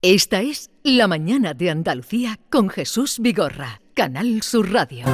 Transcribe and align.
Esta 0.00 0.42
es 0.42 0.70
La 0.84 1.08
Mañana 1.08 1.54
de 1.54 1.70
Andalucía 1.70 2.38
con 2.50 2.68
Jesús 2.68 3.18
Vigorra, 3.18 3.80
Canal 3.94 4.42
Sur 4.42 4.72
Radio. 4.72 5.04
Oh, 5.08 5.12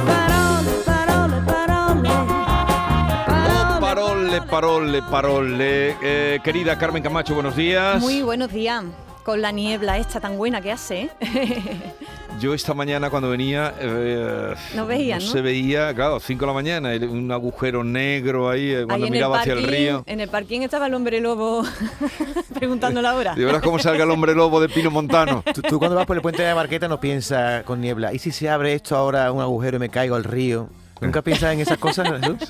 parole, 3.81 4.41
parole, 4.43 5.01
parole. 5.09 5.97
Eh, 6.03 6.39
querida 6.43 6.77
Carmen 6.77 7.01
Camacho, 7.01 7.33
buenos 7.33 7.55
días. 7.55 7.99
Muy 7.99 8.21
buenos 8.21 8.53
días. 8.53 8.83
Con 9.25 9.41
la 9.41 9.51
niebla 9.51 9.97
esta 9.97 10.19
tan 10.19 10.37
buena 10.37 10.61
que 10.61 10.71
hace. 10.71 11.01
¿eh? 11.01 11.09
Yo 12.39 12.53
esta 12.53 12.75
mañana 12.75 13.09
cuando 13.09 13.27
venía... 13.29 13.73
eh, 13.79 14.53
No 14.75 14.85
veía, 14.85 15.15
¿no? 15.15 15.21
Se 15.25 15.41
veía, 15.41 15.91
claro, 15.95 16.19
5 16.19 16.39
de 16.41 16.45
la 16.47 16.53
mañana, 16.53 16.89
un 17.09 17.31
agujero 17.31 17.83
negro 17.83 18.49
ahí, 18.51 18.71
eh, 18.71 18.83
cuando 18.85 19.05
Ahí 19.07 19.11
miraba 19.11 19.37
el 19.37 19.41
hacia 19.41 19.53
el 19.53 19.63
río. 19.63 20.03
En 20.05 20.19
el 20.19 20.29
parking 20.29 20.61
estaba 20.61 20.85
el 20.85 20.93
hombre 20.93 21.19
lobo 21.21 21.63
preguntando 22.53 23.01
la 23.01 23.15
hora. 23.15 23.33
Y 23.37 23.43
verás 23.43 23.63
cómo 23.63 23.79
salga 23.79 24.03
el 24.03 24.11
hombre 24.11 24.35
lobo 24.35 24.61
de 24.61 24.69
Pino 24.69 24.91
Montano. 24.91 25.43
Tú, 25.55 25.61
tú 25.63 25.79
cuando 25.79 25.95
vas 25.95 26.05
por 26.05 26.17
el 26.17 26.21
puente 26.21 26.43
de 26.43 26.49
la 26.49 26.55
Marqueta 26.55 26.87
no 26.87 26.99
piensas 26.99 27.63
con 27.63 27.81
niebla. 27.81 28.13
¿Y 28.13 28.19
si 28.19 28.31
se 28.31 28.47
abre 28.47 28.73
esto 28.73 28.95
ahora 28.95 29.31
un 29.31 29.41
agujero 29.41 29.77
y 29.77 29.79
me 29.79 29.89
caigo 29.89 30.15
al 30.15 30.23
río? 30.23 30.69
¿Nunca 31.05 31.21
piensas 31.21 31.53
en 31.53 31.59
esas 31.61 31.77
cosas? 31.77 32.07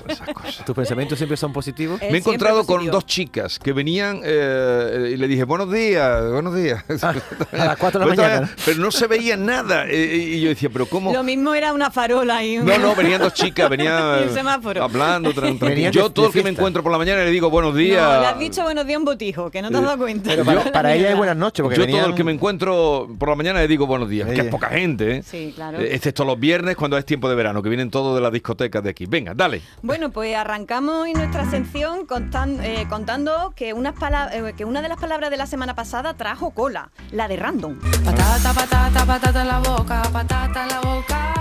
Esas 0.08 0.28
cosas. 0.32 0.64
¿Tus 0.64 0.74
pensamientos 0.74 1.18
siempre 1.18 1.36
son 1.36 1.52
positivos? 1.52 2.00
Él 2.02 2.10
Me 2.10 2.18
he 2.18 2.20
encontrado 2.20 2.64
con 2.66 2.86
dos 2.90 3.06
chicas 3.06 3.58
que 3.58 3.72
venían 3.72 4.20
eh, 4.24 5.10
y 5.14 5.16
le 5.16 5.28
dije, 5.28 5.44
buenos 5.44 5.70
días, 5.72 6.30
buenos 6.30 6.54
días. 6.54 6.84
a 7.02 7.14
las 7.52 7.76
cuatro 7.76 8.00
de 8.00 8.06
la 8.06 8.14
Pues 8.14 8.18
mañana. 8.28 8.50
Pero 8.64 8.78
no 8.80 8.90
se 8.90 9.06
veía 9.06 9.36
nada. 9.36 9.86
eh, 9.88 10.16
y 10.16 10.40
yo 10.40 10.48
decía, 10.48 10.68
pero 10.72 10.86
¿cómo? 10.86 11.12
Lo 11.12 11.22
mismo 11.22 11.54
era 11.54 11.72
una 11.72 11.90
farola 11.90 12.42
y 12.44 12.58
un... 12.58 12.66
No, 12.66 12.78
no, 12.78 12.94
venían 12.94 13.20
dos 13.20 13.34
chicas, 13.34 13.68
venían 13.70 13.92
hablando. 14.80 15.32
tran- 15.32 15.58
tran- 15.58 15.68
Venían 15.68 15.92
Yo 15.92 16.04
de- 16.08 16.14
todo 16.14 16.26
el 16.26 16.32
que 16.32 16.42
me 16.42 16.50
encuentro 16.50 16.82
por 16.82 16.92
la 16.92 16.98
mañana 16.98 17.24
le 17.24 17.30
digo 17.30 17.50
buenos 17.50 17.74
días. 17.74 18.02
No, 18.02 18.20
le 18.20 18.26
has 18.26 18.38
dicho 18.38 18.62
buenos 18.62 18.86
días 18.86 18.96
a 18.96 18.98
un 18.98 19.04
botijo, 19.04 19.50
que 19.50 19.62
no 19.62 19.70
te 19.70 19.76
has 19.76 19.82
dado 19.82 19.98
cuenta. 19.98 20.30
Pero 20.30 20.44
para, 20.44 20.64
para 20.72 20.94
ella 20.94 21.10
es 21.10 21.16
buenas 21.16 21.36
noches, 21.36 21.62
porque 21.62 21.76
Yo 21.76 21.82
venían... 21.82 22.00
todo 22.02 22.10
el 22.10 22.16
que 22.16 22.24
me 22.24 22.32
encuentro 22.32 23.08
por 23.18 23.28
la 23.28 23.36
mañana 23.36 23.60
le 23.60 23.68
digo 23.68 23.86
buenos 23.86 24.08
días, 24.08 24.28
que 24.28 24.40
es 24.40 24.46
poca 24.46 24.68
gente, 24.68 25.16
¿eh? 25.16 25.22
Sí, 25.22 25.52
claro. 25.54 25.80
Eh, 25.80 25.94
Excepto 25.94 26.24
los 26.24 26.38
viernes 26.38 26.76
cuando 26.76 26.96
es 26.98 27.04
tiempo 27.04 27.28
de 27.28 27.34
verano, 27.34 27.62
que 27.62 27.68
vienen 27.68 27.90
todos 27.90 28.14
de 28.14 28.20
las 28.20 28.32
discotecas 28.46 28.82
de 28.84 28.90
aquí. 28.90 29.06
Venga, 29.06 29.32
dale. 29.34 29.60
Bueno, 29.82 30.10
pues 30.10 30.36
arrancamos 30.36 30.94
hoy 31.02 31.12
nuestra 31.14 31.50
sección 31.50 32.06
contan- 32.06 32.62
eh, 32.62 32.86
contando 32.88 33.52
que, 33.56 33.72
unas 33.72 33.94
eh, 34.32 34.54
que 34.56 34.64
una 34.64 34.82
de 34.82 34.88
las 34.88 34.98
palabras 34.98 35.30
de 35.30 35.36
la 35.36 35.46
semana 35.46 35.74
pasada 35.74 36.14
trajo 36.14 36.50
cola, 36.50 36.90
la 37.10 37.26
de 37.26 37.36
random. 37.36 37.78
Patata, 38.04 38.52
patata, 38.54 39.04
patata 39.04 39.42
en 39.42 39.48
la 39.48 39.58
boca, 39.58 40.02
patata 40.12 40.62
en 40.62 40.68
la 40.68 40.80
boca, 40.80 41.34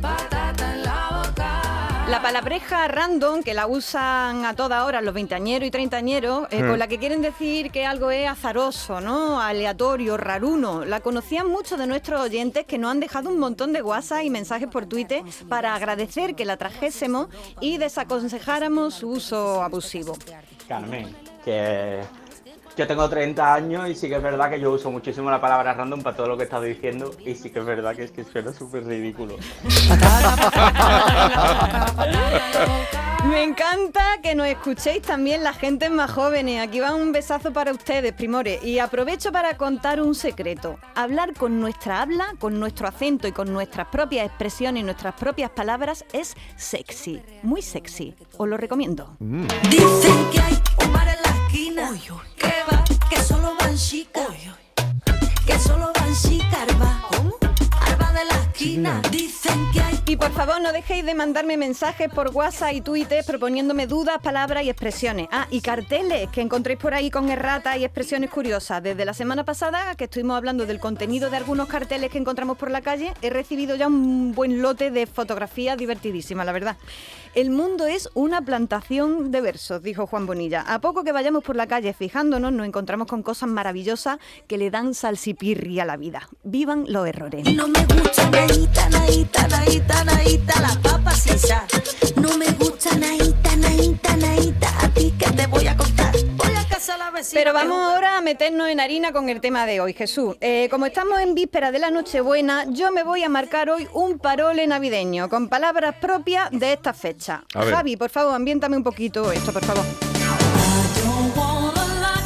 en 0.00 0.10
la 0.10 0.18
boca. 0.22 0.33
La 2.14 2.22
palabreja 2.22 2.86
random, 2.86 3.42
que 3.42 3.54
la 3.54 3.66
usan 3.66 4.44
a 4.44 4.54
toda 4.54 4.84
hora 4.84 5.00
los 5.00 5.12
veinteañeros 5.12 5.66
y 5.66 5.72
treintañeros, 5.72 6.46
eh, 6.52 6.60
con 6.60 6.78
la 6.78 6.86
que 6.86 7.00
quieren 7.00 7.22
decir 7.22 7.72
que 7.72 7.86
algo 7.86 8.12
es 8.12 8.28
azaroso, 8.28 9.00
¿no? 9.00 9.40
Aleatorio, 9.40 10.16
raruno. 10.16 10.84
La 10.84 11.00
conocían 11.00 11.48
muchos 11.48 11.76
de 11.76 11.88
nuestros 11.88 12.20
oyentes 12.20 12.66
que 12.66 12.78
nos 12.78 12.92
han 12.92 13.00
dejado 13.00 13.30
un 13.30 13.40
montón 13.40 13.72
de 13.72 13.82
WhatsApp 13.82 14.22
y 14.22 14.30
mensajes 14.30 14.68
por 14.68 14.86
Twitter 14.86 15.24
para 15.48 15.74
agradecer 15.74 16.36
que 16.36 16.44
la 16.44 16.56
trajésemos 16.56 17.30
y 17.60 17.78
desaconsejáramos 17.78 18.94
su 18.94 19.08
uso 19.08 19.60
abusivo. 19.60 20.16
Carmen, 20.68 21.16
que 21.44 22.00
yo 22.76 22.86
tengo 22.86 23.08
30 23.08 23.54
años 23.54 23.88
y 23.88 23.94
sí 23.94 24.08
que 24.08 24.16
es 24.16 24.22
verdad 24.22 24.50
que 24.50 24.58
yo 24.60 24.72
uso 24.72 24.90
muchísimo 24.90 25.30
la 25.30 25.40
palabra 25.40 25.74
random 25.74 26.02
para 26.02 26.16
todo 26.16 26.28
lo 26.28 26.36
que 26.36 26.42
he 26.42 26.44
estado 26.44 26.64
diciendo 26.64 27.12
y 27.24 27.34
sí 27.34 27.50
que 27.50 27.60
es 27.60 27.64
verdad 27.64 27.94
que 27.94 28.04
es 28.04 28.10
que 28.10 28.24
suena 28.24 28.52
súper 28.52 28.84
ridículo. 28.84 29.36
Me 33.28 33.42
encanta 33.42 34.18
que 34.22 34.34
nos 34.34 34.46
escuchéis 34.46 35.00
también 35.00 35.42
la 35.42 35.54
gente 35.54 35.88
más 35.88 36.10
jóvenes. 36.10 36.60
Aquí 36.60 36.80
va 36.80 36.94
un 36.94 37.10
besazo 37.10 37.54
para 37.54 37.72
ustedes, 37.72 38.12
primores. 38.12 38.62
Y 38.62 38.78
aprovecho 38.78 39.32
para 39.32 39.56
contar 39.56 40.02
un 40.02 40.14
secreto. 40.14 40.78
Hablar 40.94 41.32
con 41.32 41.58
nuestra 41.58 42.02
habla, 42.02 42.34
con 42.38 42.60
nuestro 42.60 42.86
acento 42.86 43.26
y 43.26 43.32
con 43.32 43.50
nuestras 43.50 43.88
propias 43.88 44.26
expresiones 44.26 44.82
y 44.82 44.84
nuestras 44.84 45.14
propias 45.14 45.50
palabras 45.50 46.04
es 46.12 46.36
sexy. 46.56 47.22
Muy 47.42 47.62
sexy. 47.62 48.14
Os 48.36 48.46
lo 48.46 48.58
recomiendo. 48.58 49.16
Dicen 49.18 50.30
que 50.30 50.40
hay 50.40 50.54
que 51.94 52.52
va, 52.68 52.82
que 53.08 53.22
solo 53.22 53.54
van 53.60 53.76
chicas, 53.76 54.26
que 55.46 55.58
solo 55.60 55.92
van 55.94 56.12
chicas, 56.12 56.58
arba, 56.68 57.00
arba 57.86 58.12
de 58.12 58.24
la 58.24 58.43
esquina. 58.54 59.02
Dicen 59.10 59.58
que 59.72 59.80
hay 59.80 60.00
Y 60.06 60.16
por 60.16 60.30
favor, 60.30 60.60
no 60.60 60.72
dejéis 60.72 61.04
de 61.04 61.14
mandarme 61.14 61.56
mensajes 61.56 62.08
por 62.08 62.30
WhatsApp 62.30 62.74
y 62.74 62.80
Twitter 62.80 63.24
proponiéndome 63.26 63.86
dudas, 63.86 64.18
palabras 64.22 64.62
y 64.64 64.70
expresiones. 64.70 65.26
Ah, 65.32 65.48
y 65.50 65.60
carteles 65.60 66.28
que 66.30 66.40
encontréis 66.40 66.78
por 66.78 66.94
ahí 66.94 67.10
con 67.10 67.30
erratas 67.30 67.78
y 67.78 67.84
expresiones 67.84 68.30
curiosas. 68.30 68.82
Desde 68.82 69.04
la 69.04 69.12
semana 69.12 69.44
pasada, 69.44 69.94
que 69.96 70.04
estuvimos 70.04 70.36
hablando 70.36 70.66
del 70.66 70.78
contenido 70.78 71.30
de 71.30 71.36
algunos 71.38 71.66
carteles 71.66 72.10
que 72.10 72.18
encontramos 72.18 72.56
por 72.56 72.70
la 72.70 72.80
calle, 72.80 73.12
he 73.22 73.30
recibido 73.30 73.74
ya 73.74 73.88
un 73.88 74.32
buen 74.32 74.62
lote 74.62 74.90
de 74.90 75.06
fotografías 75.06 75.76
divertidísimas, 75.76 76.46
la 76.46 76.52
verdad. 76.52 76.76
El 77.34 77.50
mundo 77.50 77.86
es 77.86 78.08
una 78.14 78.42
plantación 78.42 79.32
de 79.32 79.40
versos, 79.40 79.82
dijo 79.82 80.06
Juan 80.06 80.26
Bonilla. 80.26 80.60
A 80.60 80.80
poco 80.80 81.02
que 81.02 81.10
vayamos 81.10 81.42
por 81.42 81.56
la 81.56 81.66
calle 81.66 81.92
fijándonos, 81.92 82.52
nos 82.52 82.66
encontramos 82.66 83.08
con 83.08 83.24
cosas 83.24 83.48
maravillosas 83.48 84.18
que 84.46 84.58
le 84.58 84.70
dan 84.70 84.94
salsipirri 84.94 85.80
a 85.80 85.84
la 85.84 85.96
vida. 85.96 86.28
Vivan 86.44 86.84
los 86.86 87.08
errores. 87.08 87.52
no 87.52 87.66
me 87.66 87.84
gusta 87.86 88.30
naíta, 88.46 88.88
naíta, 88.90 89.48
naíta, 89.48 90.04
naíta, 90.04 90.60
las 90.60 90.76
papas 90.78 91.18
sin 91.18 91.38
sal. 91.38 91.66
No 92.16 92.36
me 92.36 92.46
gusta 92.52 92.94
naíta, 92.96 93.56
naíta, 93.56 94.16
naíta, 94.16 94.68
a 94.82 94.88
ti 94.88 95.12
que 95.18 95.30
te 95.32 95.46
voy 95.46 95.66
a 95.66 95.76
contar. 95.76 96.12
Voy 96.36 96.54
a 96.54 96.68
casa 96.68 96.94
a 96.94 96.98
la 96.98 97.10
vecina. 97.10 97.40
Pero 97.40 97.52
vamos 97.52 97.78
ahora 97.78 98.18
a 98.18 98.20
meternos 98.20 98.68
en 98.68 98.80
harina 98.80 99.12
con 99.12 99.28
el 99.28 99.40
tema 99.40 99.66
de 99.66 99.80
hoy, 99.80 99.92
Jesús. 99.92 100.36
Eh, 100.40 100.68
como 100.70 100.86
estamos 100.86 101.20
en 101.20 101.34
víspera 101.34 101.72
de 101.72 101.78
la 101.78 101.90
Nochebuena, 101.90 102.66
yo 102.70 102.92
me 102.92 103.02
voy 103.02 103.22
a 103.22 103.28
marcar 103.28 103.70
hoy 103.70 103.88
un 103.92 104.18
parole 104.18 104.66
navideño 104.66 105.28
con 105.28 105.48
palabras 105.48 105.96
propias 106.00 106.50
de 106.50 106.72
esta 106.72 106.92
fecha. 106.92 107.44
Javi, 107.52 107.96
por 107.96 108.10
favor, 108.10 108.34
ambiéntame 108.34 108.76
un 108.76 108.84
poquito 108.84 109.32
esto, 109.32 109.52
por 109.52 109.64
favor. 109.64 109.84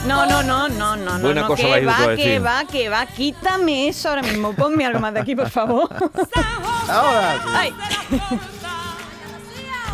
No, 0.08 0.26
no, 0.26 0.42
no, 0.42 0.68
no, 0.68 0.96
no, 0.96 1.18
Buena 1.20 1.42
no, 1.42 1.46
cosa 1.48 1.62
que 1.62 1.84
va, 1.86 2.08
decir. 2.08 2.24
que 2.24 2.38
va, 2.38 2.64
que 2.64 2.88
va, 2.88 3.06
quítame 3.06 3.88
eso 3.88 4.08
ahora 4.08 4.22
mismo, 4.22 4.52
ponme 4.54 4.84
algo 4.86 5.00
más 5.00 5.12
de 5.14 5.20
aquí, 5.20 5.36
por 5.36 5.50
favor. 5.50 5.88
Ahora, 6.88 7.34
sí. 7.42 7.48
Ay, 7.54 7.74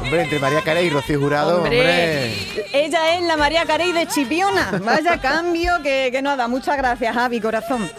hombre, 0.01 0.23
entre 0.23 0.39
María 0.39 0.63
Carey 0.63 0.87
y 0.87 0.91
Rocío 0.91 1.19
Jurado, 1.19 1.59
hombre, 1.59 1.81
hombre. 1.81 2.35
ella 2.73 3.15
es 3.17 3.23
la 3.23 3.37
María 3.37 3.65
Carey 3.65 3.93
de 3.93 4.07
Chipiona. 4.07 4.81
Vaya 4.85 5.19
cambio 5.21 5.83
que, 5.83 6.11
que 6.13 6.23
nos 6.23 6.37
da. 6.37 6.47
Muchas 6.49 6.77
gracias, 6.77 7.15
Javi, 7.15 7.41
corazón. 7.41 7.91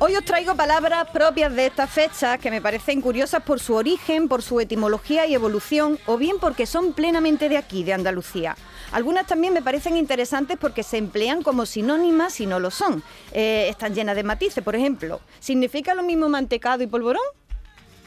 Hoy 0.00 0.16
os 0.16 0.24
traigo 0.24 0.56
palabras 0.56 1.08
propias 1.12 1.54
de 1.54 1.66
estas 1.66 1.88
fechas 1.88 2.38
que 2.40 2.50
me 2.50 2.60
parecen 2.60 3.00
curiosas 3.00 3.42
por 3.44 3.60
su 3.60 3.74
origen, 3.74 4.28
por 4.28 4.42
su 4.42 4.58
etimología 4.58 5.24
y 5.26 5.34
evolución, 5.34 6.00
o 6.06 6.16
bien 6.16 6.38
porque 6.40 6.66
son 6.66 6.92
plenamente 6.94 7.48
de 7.48 7.56
aquí, 7.56 7.84
de 7.84 7.92
Andalucía. 7.92 8.56
Algunas 8.90 9.26
también 9.26 9.52
me 9.52 9.62
parecen 9.62 9.96
interesantes 9.96 10.58
porque 10.60 10.82
se 10.82 10.98
emplean 10.98 11.42
como 11.42 11.64
sinónimas 11.64 12.40
y 12.40 12.46
no 12.46 12.58
lo 12.58 12.72
son. 12.72 13.04
Eh, 13.32 13.68
están 13.70 13.94
llenas 13.94 14.16
de 14.16 14.24
matices, 14.24 14.64
por 14.64 14.74
ejemplo. 14.74 15.20
¿Significa 15.38 15.94
lo 15.94 16.02
mismo 16.02 16.28
mantecado 16.28 16.82
y 16.82 16.88
polvorón? 16.88 17.22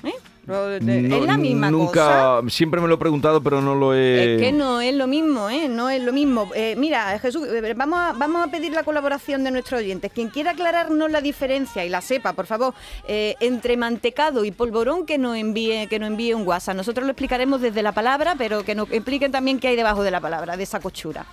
¿Eh? 0.03 0.13
No, 0.47 0.69
es 0.69 0.81
la 1.25 1.35
misma 1.35 1.69
nunca, 1.69 2.39
cosa. 2.39 2.49
siempre 2.49 2.79
me 2.79 2.87
lo 2.87 2.93
he 2.93 2.97
preguntado, 2.97 3.43
pero 3.43 3.61
no 3.61 3.75
lo 3.75 3.93
he... 3.93 4.35
Es 4.35 4.41
que 4.41 4.53
no 4.53 4.79
es 4.79 4.95
lo 4.95 5.05
mismo, 5.05 5.49
¿eh? 5.49 5.67
No 5.67 5.89
es 5.89 6.01
lo 6.01 6.13
mismo. 6.13 6.49
Eh, 6.55 6.75
mira, 6.77 7.19
Jesús, 7.19 7.45
eh, 7.49 7.73
vamos 7.75 7.99
a, 7.99 8.13
vamos 8.13 8.47
a 8.47 8.49
pedir 8.49 8.71
la 8.71 8.83
colaboración 8.83 9.43
de 9.43 9.51
nuestros 9.51 9.81
oyentes. 9.81 10.09
Quien 10.09 10.29
quiera 10.29 10.51
aclararnos 10.51 11.11
la 11.11 11.19
diferencia 11.19 11.83
y 11.83 11.89
la 11.89 11.99
sepa, 11.99 12.31
por 12.31 12.45
favor, 12.45 12.73
eh, 13.09 13.35
entre 13.41 13.75
mantecado 13.75 14.45
y 14.45 14.51
polvorón, 14.51 15.05
que 15.05 15.17
nos 15.17 15.35
envíe, 15.35 15.87
que 15.87 15.99
nos 15.99 16.07
envíe 16.07 16.33
un 16.33 16.47
WhatsApp. 16.47 16.77
Nosotros 16.77 17.05
lo 17.05 17.11
explicaremos 17.11 17.59
desde 17.59 17.83
la 17.83 17.91
palabra, 17.91 18.35
pero 18.37 18.63
que 18.63 18.73
nos 18.73 18.89
expliquen 18.89 19.33
también 19.33 19.59
qué 19.59 19.67
hay 19.67 19.75
debajo 19.75 20.01
de 20.01 20.11
la 20.11 20.21
palabra, 20.21 20.55
de 20.55 20.63
esa 20.63 20.79
cochura. 20.79 21.25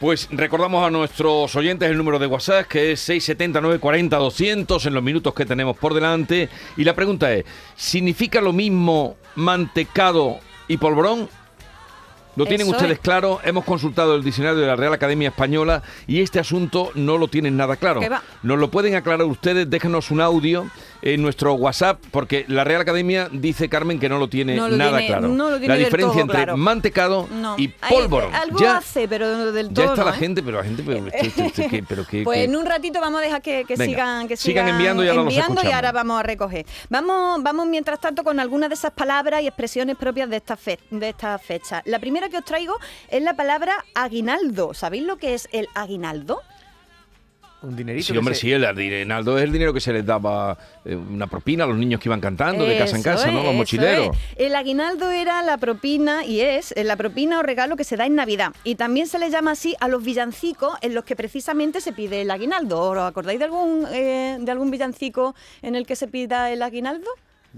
Pues 0.00 0.28
recordamos 0.30 0.82
a 0.82 0.90
nuestros 0.90 1.54
oyentes 1.56 1.90
el 1.90 1.98
número 1.98 2.18
de 2.18 2.26
WhatsApp 2.26 2.66
que 2.66 2.92
es 2.92 3.06
679-40-200 3.06 4.86
en 4.86 4.94
los 4.94 5.02
minutos 5.02 5.34
que 5.34 5.44
tenemos 5.44 5.76
por 5.76 5.92
delante. 5.92 6.48
Y 6.78 6.84
la 6.84 6.94
pregunta 6.94 7.30
es, 7.34 7.44
¿significa 7.76 8.40
lo 8.40 8.54
mismo 8.54 9.18
mantecado 9.34 10.38
y 10.68 10.78
polvorón? 10.78 11.28
¿Lo 12.34 12.46
tienen 12.46 12.66
Eso 12.66 12.76
ustedes 12.76 12.92
es. 12.92 12.98
claro? 13.00 13.40
Hemos 13.44 13.66
consultado 13.66 14.14
el 14.14 14.24
diccionario 14.24 14.58
de 14.58 14.66
la 14.66 14.76
Real 14.76 14.94
Academia 14.94 15.28
Española 15.28 15.82
y 16.06 16.22
este 16.22 16.38
asunto 16.38 16.92
no 16.94 17.18
lo 17.18 17.28
tienen 17.28 17.58
nada 17.58 17.76
claro. 17.76 18.00
Nos 18.42 18.58
lo 18.58 18.70
pueden 18.70 18.94
aclarar 18.94 19.26
ustedes, 19.26 19.68
déjenos 19.68 20.10
un 20.10 20.22
audio 20.22 20.66
en 21.02 21.22
nuestro 21.22 21.54
WhatsApp, 21.54 22.00
porque 22.10 22.44
la 22.48 22.64
Real 22.64 22.80
Academia 22.82 23.28
dice, 23.32 23.68
Carmen, 23.68 23.98
que 23.98 24.08
no 24.08 24.18
lo 24.18 24.28
tiene 24.28 24.56
No 24.56 24.68
lo 24.68 24.76
nada 24.76 24.98
tiene- 24.98 25.06
claro. 25.06 25.28
no 25.28 25.50
lo 25.50 25.58
tiene 25.58 25.74
la 25.74 25.78
diferencia 25.84 26.20
entre 26.20 26.36
claro. 26.36 26.56
mantecado 26.56 27.28
No. 27.30 27.54
y 27.58 27.72
Hay- 27.80 27.96
polvorón. 27.96 28.34
algo 28.34 28.58
ya, 28.58 28.78
hace, 28.78 29.08
pero 29.08 29.52
del 29.52 29.68
ya 29.68 29.74
todo. 29.74 29.84
está 29.94 30.04
la 30.04 30.10
¿no, 30.10 30.16
eh? 30.16 30.20
gente, 30.20 30.42
pero 30.42 30.58
la 30.58 30.64
gente, 30.64 30.82
pero, 30.84 31.06
esto- 31.06 31.16
esto- 31.18 31.42
esto- 31.44 31.62
¿qué? 31.70 31.82
pero 31.88 32.06
qué- 32.06 32.22
Pues 32.22 32.40
en 32.40 32.54
un 32.56 32.66
ratito 32.66 33.00
vamos 33.00 33.20
a 33.20 33.24
dejar 33.24 33.40
que, 33.42 33.64
que 33.66 33.76
Venga, 33.76 33.90
sigan, 33.92 34.28
que 34.28 34.36
sigan 34.36 34.64
sigan, 34.64 34.68
enviando 34.76 35.04
y 35.04 35.08
ahora 35.08 35.22
enviando 35.22 35.60
y 35.64 35.70
ahora 35.72 35.92
vamos 35.92 36.20
a 36.20 36.22
recoger. 36.22 36.66
Vamos, 36.88 37.42
vamos 37.42 37.66
mientras 37.66 38.00
tanto 38.00 38.22
con 38.24 38.38
algunas 38.40 38.68
de 38.68 38.74
esas 38.74 38.92
palabras 38.92 39.42
y 39.42 39.46
expresiones 39.46 39.96
propias 39.96 40.28
de 40.28 40.36
esta, 40.36 40.56
fe- 40.56 40.78
de 40.90 41.08
esta 41.10 41.38
fecha. 41.38 41.82
La 41.86 41.98
primera 41.98 42.28
que 42.28 42.36
os 42.38 42.44
traigo 42.44 42.74
es 43.08 43.22
la 43.22 43.34
palabra 43.34 43.84
aguinaldo. 43.94 44.74
¿Sabéis 44.74 45.04
lo 45.04 45.16
que 45.16 45.34
es 45.34 45.48
el 45.52 45.68
aguinaldo? 45.74 46.40
Un 47.62 47.76
dinerito. 47.76 48.06
Sí, 48.12 48.16
hombre, 48.16 48.34
se- 48.34 48.40
sí, 48.40 48.52
el 48.52 48.64
aguinaldo 48.64 49.36
es 49.36 49.44
el 49.44 49.52
dinero 49.52 49.74
que 49.74 49.80
se 49.80 49.92
les 49.92 50.06
daba 50.06 50.56
eh, 50.84 50.96
una 50.96 51.26
propina 51.26 51.64
a 51.64 51.66
los 51.66 51.76
niños 51.76 52.00
que 52.00 52.08
iban 52.08 52.20
cantando 52.20 52.64
de 52.64 52.78
casa 52.78 52.96
en 52.96 53.02
casa, 53.02 53.30
¿no? 53.30 53.42
Los 53.42 53.54
mochileros. 53.54 54.16
es. 54.16 54.22
El 54.36 54.54
aguinaldo 54.56 55.10
era 55.10 55.42
la 55.42 55.58
propina 55.58 56.24
y 56.24 56.40
es 56.40 56.72
eh, 56.76 56.84
la 56.84 56.96
propina 56.96 57.38
o 57.38 57.42
regalo 57.42 57.76
que 57.76 57.84
se 57.84 57.96
da 57.98 58.06
en 58.06 58.14
Navidad. 58.14 58.52
Y 58.64 58.76
también 58.76 59.06
se 59.08 59.18
le 59.18 59.28
llama 59.30 59.50
así 59.50 59.76
a 59.80 59.88
los 59.88 60.02
villancicos 60.02 60.74
en 60.80 60.94
los 60.94 61.04
que 61.04 61.16
precisamente 61.16 61.82
se 61.82 61.92
pide 61.92 62.22
el 62.22 62.30
aguinaldo. 62.30 62.80
¿Os 62.80 62.98
acordáis 62.98 63.38
de 63.38 63.44
algún, 63.44 63.86
eh, 63.92 64.38
de 64.40 64.50
algún 64.50 64.70
villancico 64.70 65.34
en 65.60 65.74
el 65.74 65.86
que 65.86 65.96
se 65.96 66.08
pida 66.08 66.50
el 66.50 66.62
aguinaldo? 66.62 67.10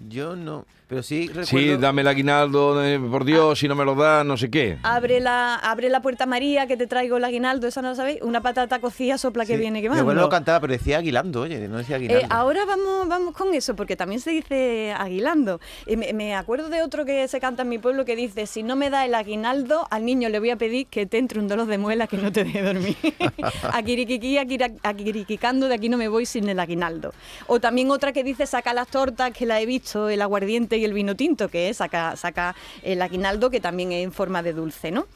Yo 0.08 0.36
no, 0.36 0.64
pero 0.88 1.02
sí 1.02 1.26
recuerdo... 1.28 1.44
Sí, 1.46 1.76
dame 1.76 2.00
el 2.00 2.08
aguinaldo, 2.08 2.82
eh, 2.82 2.98
por 2.98 3.26
Dios, 3.26 3.58
si 3.58 3.68
no 3.68 3.74
me 3.74 3.84
lo 3.84 3.94
das, 3.94 4.24
no 4.24 4.38
sé 4.38 4.50
qué. 4.50 4.78
Abre 4.82 5.20
la, 5.20 5.56
abre 5.56 5.90
la 5.90 6.00
puerta 6.00 6.24
María 6.24 6.66
que 6.66 6.78
te 6.78 6.86
traigo 6.86 7.18
el 7.18 7.24
aguinaldo, 7.24 7.66
esa 7.68 7.82
no 7.82 7.90
lo 7.90 7.94
sabéis. 7.94 8.20
Una 8.22 8.40
patata 8.40 8.78
cocida 8.80 9.18
sopla 9.18 9.44
que 9.44 9.52
Sí. 9.54 9.58
viene 9.60 9.80
Mi 9.80 9.82
quemando. 9.82 10.00
abuelo 10.02 10.22
lo 10.22 10.28
cantaba, 10.30 10.60
pero 10.60 10.72
decía 10.72 10.96
aguilando, 10.96 11.42
oye, 11.42 11.68
no 11.68 11.76
decía 11.76 11.96
aguinaldo. 11.96 12.22
Eh, 12.24 12.26
ahora 12.30 12.64
vamos, 12.64 13.06
vamos 13.06 13.36
con 13.36 13.52
eso, 13.52 13.76
porque 13.76 13.94
también 13.94 14.20
se 14.22 14.30
dice 14.30 14.94
aguilando. 14.96 15.60
Y 15.86 15.96
me, 15.98 16.12
me 16.14 16.34
acuerdo 16.34 16.70
de 16.70 16.80
otro 16.82 17.04
que 17.04 17.28
se 17.28 17.38
canta 17.38 17.62
en 17.62 17.68
mi 17.68 17.78
pueblo 17.78 18.06
que 18.06 18.16
dice, 18.16 18.46
si 18.46 18.62
no 18.62 18.76
me 18.76 18.88
da 18.88 19.04
el 19.04 19.14
aguinaldo, 19.14 19.86
al 19.90 20.06
niño 20.06 20.30
le 20.30 20.38
voy 20.38 20.50
a 20.50 20.56
pedir 20.56 20.86
que 20.86 21.04
te 21.04 21.18
entre 21.18 21.38
un 21.38 21.48
dolor 21.48 21.66
de 21.66 21.76
muela 21.76 22.06
que 22.06 22.16
no 22.16 22.32
te 22.32 22.44
deje 22.44 22.62
dormir. 22.62 22.96
Aquiriquiqui, 23.74 24.38
aquiriquicando, 24.82 25.68
de 25.68 25.74
aquí 25.74 25.88
no 25.90 25.96
me 25.98 26.08
voy 26.08 26.24
sin 26.26 26.48
el 26.48 26.58
aguinaldo. 26.60 27.12
O 27.46 27.60
también 27.60 27.90
otra 27.90 28.12
que 28.12 28.24
dice, 28.24 28.46
saca 28.46 28.72
las 28.72 28.88
tortas, 28.88 29.32
que 29.32 29.44
la 29.46 29.60
he 29.60 29.66
visto, 29.66 29.81
el 30.08 30.22
aguardiente 30.22 30.76
y 30.78 30.84
el 30.84 30.92
vino 30.92 31.16
tinto, 31.16 31.48
que 31.48 31.72
saca, 31.74 32.16
saca 32.16 32.54
el 32.82 33.02
aguinaldo, 33.02 33.50
que 33.50 33.60
también 33.60 33.92
es 33.92 34.04
en 34.04 34.12
forma 34.12 34.42
de 34.42 34.52
dulce, 34.52 34.90
¿no? 34.90 35.06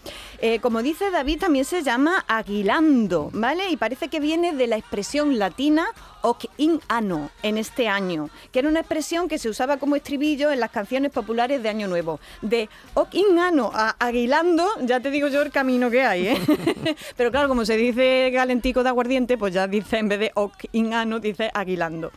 Eh, 0.40 0.58
como 0.60 0.82
dice 0.82 1.10
David, 1.10 1.40
también 1.40 1.64
se 1.64 1.82
llama 1.82 2.24
aguilando, 2.28 3.30
¿vale? 3.32 3.70
Y 3.70 3.76
parece 3.76 4.08
que 4.08 4.20
viene 4.20 4.54
de 4.54 4.66
la 4.66 4.76
expresión 4.76 5.38
latina 5.38 5.86
hoc 6.26 6.46
in 6.56 6.80
anno, 6.88 7.30
en 7.42 7.56
este 7.56 7.86
año, 7.86 8.30
que 8.50 8.58
era 8.58 8.68
una 8.68 8.80
expresión 8.80 9.28
que 9.28 9.38
se 9.38 9.48
usaba 9.48 9.76
como 9.76 9.94
estribillo 9.94 10.50
en 10.50 10.58
las 10.58 10.72
canciones 10.72 11.12
populares 11.12 11.62
de 11.62 11.68
Año 11.68 11.86
Nuevo. 11.86 12.18
De 12.42 12.68
hoc 12.94 13.14
in 13.14 13.38
anno 13.38 13.70
a 13.72 13.94
aguilando, 13.98 14.66
ya 14.82 14.98
te 14.98 15.10
digo 15.10 15.28
yo 15.28 15.42
el 15.42 15.52
camino 15.52 15.88
que 15.88 16.02
hay, 16.02 16.28
¿eh? 16.28 16.38
Pero 17.16 17.30
claro, 17.30 17.48
como 17.48 17.64
se 17.64 17.76
dice 17.76 18.30
calentico 18.34 18.82
de 18.82 18.88
aguardiente, 18.88 19.38
pues 19.38 19.54
ya 19.54 19.68
dice, 19.68 19.98
en 19.98 20.08
vez 20.08 20.18
de 20.18 20.32
hoc 20.34 20.52
in 20.72 20.94
anno, 20.94 21.20
dice 21.20 21.50
aguilando. 21.54 22.10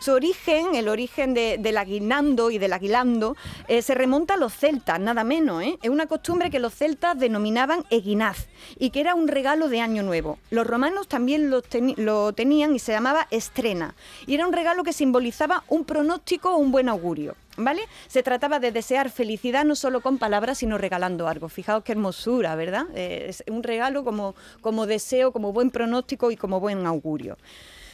Su 0.00 0.12
origen, 0.12 0.74
el 0.74 0.88
origen 0.88 1.34
de- 1.34 1.58
del 1.58 1.76
aguinando 1.76 2.50
y 2.50 2.56
del 2.56 2.72
aguilando, 2.72 3.36
eh, 3.68 3.82
se 3.82 3.94
remonta 3.94 4.34
a 4.34 4.36
los 4.38 4.54
celtas, 4.54 4.98
nada 4.98 5.24
menos. 5.24 5.62
¿eh? 5.62 5.78
Es 5.82 5.90
una 5.90 6.06
costumbre 6.06 6.50
que 6.50 6.58
los 6.58 6.74
celtas 6.74 7.18
denominaban 7.18 7.84
eguinaz 7.90 8.48
y 8.78 8.90
que 8.90 9.00
era 9.00 9.14
un 9.14 9.28
regalo 9.28 9.68
de 9.68 9.80
Año 9.82 10.02
Nuevo. 10.02 10.38
Los 10.50 10.66
romanos 10.66 11.06
también 11.06 11.50
lo, 11.50 12.32
tenían 12.32 12.74
y 12.74 12.78
se 12.78 12.92
llamaba 12.92 13.26
estrena. 13.30 13.94
Y 14.26 14.34
era 14.36 14.46
un 14.46 14.54
regalo 14.54 14.84
que 14.84 14.94
simbolizaba 14.94 15.64
un 15.68 15.84
pronóstico 15.84 16.54
o 16.54 16.56
un 16.56 16.72
buen 16.72 16.88
augurio. 16.88 17.36
¿Vale? 17.58 17.82
Se 18.06 18.22
trataba 18.22 18.58
de 18.58 18.72
desear 18.72 19.10
felicidad 19.10 19.66
no 19.66 19.74
solo 19.74 20.00
con 20.00 20.16
palabras, 20.16 20.56
sino 20.58 20.78
regalando 20.78 21.28
algo. 21.28 21.50
Fijaos 21.50 21.84
qué 21.84 21.92
hermosura, 21.92 22.54
¿verdad? 22.54 22.86
Eh, 22.94 23.26
es 23.28 23.44
un 23.50 23.62
regalo 23.62 24.02
como, 24.02 24.34
como 24.62 24.86
deseo, 24.86 25.30
como 25.30 25.52
buen 25.52 25.70
pronóstico 25.70 26.30
y 26.30 26.36
como 26.36 26.58
buen 26.58 26.86
augurio. 26.86 27.36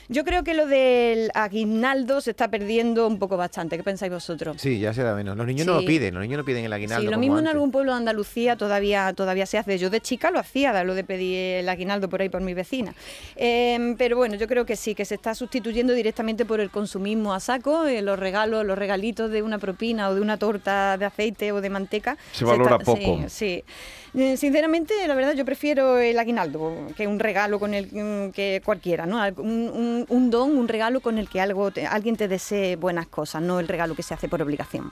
Yo 0.09 0.25
creo 0.25 0.45
que 0.45 0.55
lo 0.55 0.67
del 0.67 1.31
aguinaldo 1.35 2.21
se 2.21 2.31
está 2.31 2.49
perdiendo 2.49 3.07
un 3.09 3.19
poco 3.19 3.37
bastante. 3.37 3.77
¿Qué 3.77 3.83
pensáis 3.83 4.13
vosotros? 4.13 4.57
Sí, 4.61 4.79
ya 4.79 4.93
se 4.95 5.03
da 5.03 5.15
menos. 5.15 5.37
Los 5.37 5.47
niños 5.47 5.67
no 5.67 5.75
lo 5.81 5.85
piden, 5.85 6.15
los 6.15 6.23
niños 6.23 6.39
no 6.39 6.45
piden 6.45 6.65
el 6.65 6.73
aguinaldo 6.73 7.01
Sí, 7.01 7.07
lo 7.07 7.13
como 7.13 7.21
mismo 7.21 7.39
en 7.39 7.49
algún 7.49 7.71
pueblo 7.73 7.93
de 7.93 7.99
Andalucía 7.99 8.57
todavía, 8.57 9.13
todavía 9.15 9.47
se 9.47 9.59
hace. 9.59 9.79
Yo 9.79 9.91
de 9.91 10.01
chica 10.01 10.31
lo 10.31 10.39
hacía, 10.39 10.85
lo 10.85 10.95
de 10.95 11.03
pedir 11.05 11.57
el 11.57 11.69
aguinaldo 11.69 12.09
por 12.09 12.21
ahí 12.23 12.29
por 12.29 12.41
mi 12.41 12.55
vecina. 12.55 12.95
Eh, 13.35 13.95
pero 13.99 14.17
bueno, 14.17 14.37
yo 14.37 14.47
creo 14.47 14.65
que 14.65 14.77
sí, 14.77 14.95
que 14.95 15.05
se 15.05 15.17
está 15.17 15.35
sustituyendo 15.35 15.93
directamente 15.93 16.45
por 16.45 16.61
el 16.61 16.71
consumismo 16.71 17.35
a 17.35 17.41
saco, 17.41 17.87
eh, 17.87 18.03
los 18.03 18.19
regalos, 18.19 18.65
los 18.65 18.79
regalitos 18.79 19.31
de 19.31 19.43
una 19.43 19.59
propina 19.59 20.09
o 20.09 20.15
de 20.15 20.21
una 20.21 20.37
torta 20.39 20.97
de 20.99 21.05
aceite 21.05 21.53
o 21.53 21.61
de 21.61 21.71
manteca. 21.71 22.17
Se 22.33 22.45
valora 22.45 22.77
está- 22.77 22.85
poco. 22.85 23.21
Sí, 23.29 23.29
sí. 23.29 23.65
Eh, 24.19 24.37
Sinceramente, 24.39 24.95
la 25.07 25.15
verdad, 25.15 25.35
yo 25.35 25.45
prefiero 25.45 25.99
el 25.99 26.19
aguinaldo 26.19 26.87
que 26.97 27.07
un 27.07 27.19
regalo 27.19 27.61
con 27.61 27.75
el 27.75 27.87
mm, 27.93 28.31
que 28.33 28.63
cualquiera, 28.65 29.05
¿no? 29.05 29.19
Un, 29.37 29.69
un- 29.69 30.07
un 30.09 30.31
don, 30.31 30.57
un 30.57 30.69
regalo 30.69 31.01
con 31.01 31.19
el 31.19 31.29
que 31.29 31.39
algo 31.41 31.71
te- 31.71 31.87
alguien 31.87 32.17
te 32.17 32.27
desee 32.27 32.77
buenas 32.77 33.09
cosas, 33.09 33.43
no 33.43 33.61
el 33.61 33.69
regalo 33.69 33.95
que 33.95 34.03
se 34.03 34.15
hace 34.15 34.27
por 34.29 34.41
obligación. 34.41 34.91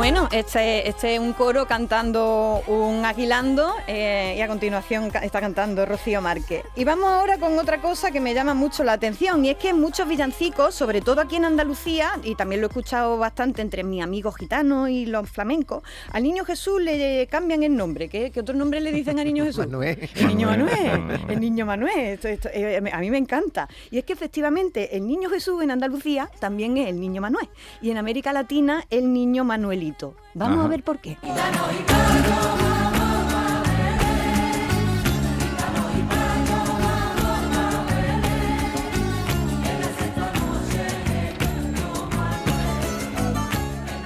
Bueno, 0.00 0.30
este, 0.32 0.88
este 0.88 1.14
es 1.16 1.20
un 1.20 1.34
coro 1.34 1.66
cantando 1.66 2.62
un 2.68 3.04
aguilando 3.04 3.74
eh, 3.86 4.34
y 4.38 4.40
a 4.40 4.48
continuación 4.48 5.12
está 5.22 5.42
cantando 5.42 5.84
Rocío 5.84 6.22
Márquez. 6.22 6.64
Y 6.74 6.84
vamos 6.84 7.10
ahora 7.10 7.36
con 7.36 7.58
otra 7.58 7.82
cosa 7.82 8.10
que 8.10 8.18
me 8.18 8.32
llama 8.32 8.54
mucho 8.54 8.82
la 8.82 8.94
atención 8.94 9.44
y 9.44 9.50
es 9.50 9.58
que 9.58 9.68
en 9.68 9.78
muchos 9.78 10.08
villancicos, 10.08 10.74
sobre 10.74 11.02
todo 11.02 11.20
aquí 11.20 11.36
en 11.36 11.44
Andalucía, 11.44 12.12
y 12.24 12.34
también 12.34 12.62
lo 12.62 12.68
he 12.68 12.70
escuchado 12.70 13.18
bastante 13.18 13.60
entre 13.60 13.84
mis 13.84 14.02
amigos 14.02 14.36
gitanos 14.36 14.88
y 14.88 15.04
los 15.04 15.28
flamencos, 15.28 15.82
al 16.12 16.22
niño 16.22 16.46
Jesús 16.46 16.80
le 16.80 17.26
cambian 17.26 17.62
el 17.62 17.76
nombre. 17.76 18.08
¿Qué, 18.08 18.30
qué 18.30 18.40
otro 18.40 18.54
nombre 18.54 18.80
le 18.80 18.92
dicen 18.92 19.18
al 19.18 19.26
niño 19.26 19.44
Jesús? 19.44 19.66
Manuel. 19.66 20.08
El 20.16 20.28
niño 20.28 20.46
Manuel. 20.48 21.20
El 21.28 21.40
niño 21.40 21.66
Manuel. 21.66 21.98
Esto- 22.14 22.28
esto, 22.28 22.48
eh, 22.54 22.80
a 22.90 22.98
mí 23.00 23.10
me 23.10 23.18
encanta. 23.18 23.68
Y 23.90 23.98
es 23.98 24.04
que 24.06 24.14
efectivamente 24.14 24.96
el 24.96 25.06
niño 25.06 25.28
Jesús 25.28 25.62
en 25.62 25.70
Andalucía 25.70 26.30
también 26.38 26.78
es 26.78 26.88
el 26.88 26.98
niño 26.98 27.20
Manuel. 27.20 27.50
Y 27.82 27.90
en 27.90 27.98
América 27.98 28.32
Latina 28.32 28.82
el 28.88 29.12
niño 29.12 29.44
Manuelito. 29.44 29.89
Vamos 30.34 30.58
Ajá. 30.58 30.66
a 30.66 30.68
ver 30.68 30.82
por 30.82 30.98
qué. 30.98 31.18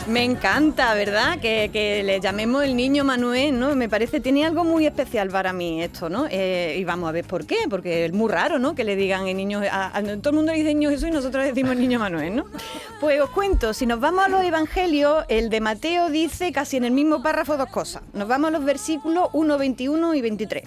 Me 0.07 0.23
encanta, 0.23 0.93
¿verdad? 0.93 1.39
Que, 1.39 1.71
que 1.73 2.03
le 2.03 2.21
llamemos 2.21 2.63
el 2.63 2.77
niño 2.77 3.05
Manuel, 3.05 3.59
¿no? 3.59 3.75
Me 3.75 3.89
parece, 3.89 4.21
tiene 4.21 4.45
algo 4.45 4.63
muy 4.63 4.87
especial 4.87 5.31
para 5.31 5.55
mí 5.55 5.83
esto, 5.83 6.11
¿no? 6.11 6.27
Eh, 6.31 6.77
y 6.79 6.85
vamos 6.85 7.09
a 7.09 7.13
ver 7.13 7.25
por 7.25 7.47
qué, 7.47 7.57
porque 7.71 8.05
es 8.05 8.13
muy 8.13 8.31
raro, 8.31 8.59
¿no? 8.59 8.75
Que 8.75 8.85
le 8.85 8.97
digan 8.97 9.27
el 9.29 9.37
niño, 9.39 9.63
todo 10.21 10.31
el 10.31 10.37
mundo 10.37 10.53
le 10.53 10.59
dice 10.59 10.75
niño 10.75 10.91
Jesús 10.91 11.09
y 11.09 11.11
nosotros 11.11 11.45
decimos 11.45 11.77
niño 11.77 11.99
Manuel, 11.99 12.37
¿no? 12.37 12.45
Pues 13.01 13.19
os 13.19 13.31
cuento, 13.31 13.73
si 13.73 13.87
nos 13.87 13.99
vamos 13.99 14.27
a 14.27 14.29
los 14.29 14.43
evangelios, 14.43 15.25
el 15.29 15.49
de 15.49 15.61
Mateo 15.63 16.11
dice 16.11 16.53
casi 16.53 16.77
en 16.77 16.85
el 16.85 16.93
mismo 16.93 17.23
párrafo 17.23 17.57
dos 17.57 17.71
cosas. 17.71 18.03
Nos 18.13 18.29
vamos 18.29 18.49
a 18.49 18.51
los 18.51 18.65
versículos 18.65 19.31
1, 19.33 19.57
21 19.57 20.15
y 20.15 20.21
23. 20.21 20.65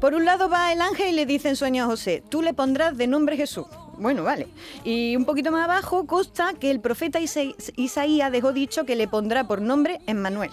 Por 0.00 0.14
un 0.14 0.24
lado 0.24 0.48
va 0.48 0.72
el 0.72 0.80
ángel 0.80 1.08
y 1.08 1.12
le 1.12 1.26
dice 1.26 1.50
en 1.50 1.56
sueño 1.56 1.84
a 1.84 1.86
José, 1.86 2.22
tú 2.26 2.40
le 2.40 2.54
pondrás 2.54 2.96
de 2.96 3.06
nombre 3.06 3.36
Jesús. 3.36 3.66
Bueno, 3.98 4.22
vale. 4.24 4.46
Y 4.84 5.16
un 5.16 5.24
poquito 5.24 5.50
más 5.50 5.64
abajo 5.64 6.06
consta 6.06 6.54
que 6.54 6.70
el 6.70 6.80
profeta 6.80 7.20
Isa- 7.20 7.40
Isaías 7.76 8.30
dejó 8.32 8.52
dicho 8.52 8.84
que 8.84 8.96
le 8.96 9.08
pondrá 9.08 9.44
por 9.46 9.60
nombre 9.60 10.00
Emmanuel. 10.06 10.50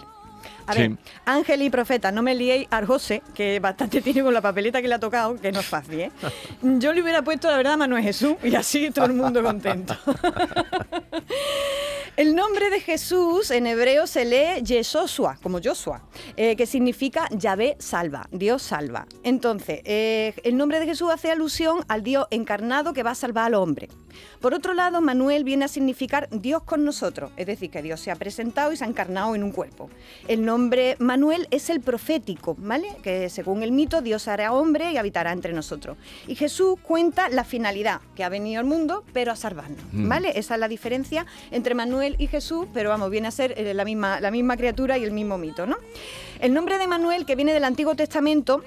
A 0.68 0.74
Sí. 0.74 0.80
ver, 0.80 0.92
ángel 1.26 1.62
y 1.62 1.70
profeta, 1.70 2.12
no 2.12 2.24
me 2.24 2.34
liéis 2.34 2.68
a 2.72 2.84
José, 2.86 3.22
que 3.36 3.60
bastante 3.60 4.02
tiene 4.02 4.24
con 4.24 4.34
la 4.34 4.42
papeleta 4.42 4.82
que 4.82 4.88
le 4.88 4.96
ha 4.96 5.00
tocado, 5.00 5.36
que 5.40 5.52
no 5.52 5.60
es 5.60 5.66
fácil, 5.66 6.00
¿eh? 6.00 6.12
Yo 6.64 6.92
le 6.92 7.04
hubiera 7.04 7.22
puesto, 7.24 7.50
la 7.52 7.58
verdad, 7.58 7.78
Manuel 7.78 8.04
Jesús, 8.04 8.34
y 8.44 8.56
así 8.56 8.90
todo 8.92 9.06
el 9.06 9.14
mundo 9.14 9.44
contento. 9.44 9.96
El 12.18 12.34
nombre 12.34 12.70
de 12.70 12.80
Jesús 12.80 13.52
en 13.52 13.68
hebreo 13.68 14.08
se 14.08 14.24
lee 14.24 14.64
Yeshua, 14.64 15.38
como 15.44 15.60
Joshua, 15.62 16.02
eh, 16.38 16.56
que 16.56 16.66
significa 16.66 17.28
Yahvé 17.30 17.76
salva, 17.78 18.30
Dios 18.32 18.62
salva. 18.62 19.06
Entonces, 19.24 19.82
eh, 19.84 20.34
el 20.46 20.56
nombre 20.56 20.80
de 20.80 20.86
Jesús 20.86 21.10
hace 21.12 21.30
alusión 21.30 21.80
al 21.90 22.04
Dios 22.04 22.26
encarnado 22.32 22.94
que 22.94 23.04
va 23.04 23.12
a 23.12 23.16
salvar 23.16 23.48
al 23.48 23.56
hombre. 23.56 23.90
Por 24.40 24.54
otro 24.54 24.74
lado, 24.74 25.02
Manuel 25.02 25.44
viene 25.44 25.66
a 25.66 25.68
significar 25.68 26.30
Dios 26.32 26.64
con 26.64 26.86
nosotros, 26.86 27.32
es 27.36 27.48
decir, 27.48 27.70
que 27.70 27.82
Dios 27.82 28.00
se 28.00 28.12
ha 28.12 28.16
presentado 28.16 28.72
y 28.72 28.78
se 28.78 28.86
ha 28.86 28.88
encarnado 28.88 29.36
en 29.36 29.44
un 29.44 29.52
cuerpo. 29.52 29.90
El 30.30 30.46
nombre 30.46 30.96
Manuel 31.00 31.50
es 31.52 31.70
el 31.70 31.82
profético, 31.82 32.56
¿vale? 32.58 32.96
Que 33.04 33.30
según 33.30 33.62
el 33.62 33.74
mito, 33.74 34.02
Dios 34.02 34.30
hará 34.30 34.54
hombre 34.54 34.94
y 34.94 34.98
habitará 34.98 35.34
entre 35.34 35.52
nosotros. 35.52 35.98
Y 36.28 36.36
Jesús 36.36 36.80
cuenta 36.82 37.28
la 37.28 37.44
finalidad, 37.44 38.00
que 38.16 38.24
ha 38.24 38.30
venido 38.30 38.62
al 38.62 38.66
mundo, 38.66 39.04
pero 39.12 39.34
a 39.34 39.36
salvarnos, 39.36 39.84
¿vale? 39.92 40.32
Esa 40.36 40.54
es 40.54 40.60
la 40.62 40.70
diferencia 40.70 41.26
entre 41.52 41.76
Manuel 41.76 42.05
y 42.18 42.28
Jesús, 42.28 42.68
pero 42.74 42.90
vamos, 42.90 43.10
viene 43.10 43.28
a 43.28 43.32
ser 43.32 43.54
eh, 43.58 43.74
la 43.74 43.84
misma, 43.86 44.20
la 44.20 44.30
misma 44.30 44.56
criatura 44.58 44.98
y 44.98 45.04
el 45.04 45.12
mismo 45.12 45.38
mito, 45.38 45.66
¿no? 45.66 45.78
El 46.40 46.54
nombre 46.54 46.78
de 46.78 46.86
Manuel, 46.86 47.26
que 47.26 47.36
viene 47.36 47.54
del 47.54 47.64
Antiguo 47.64 47.96
Testamento, 47.96 48.64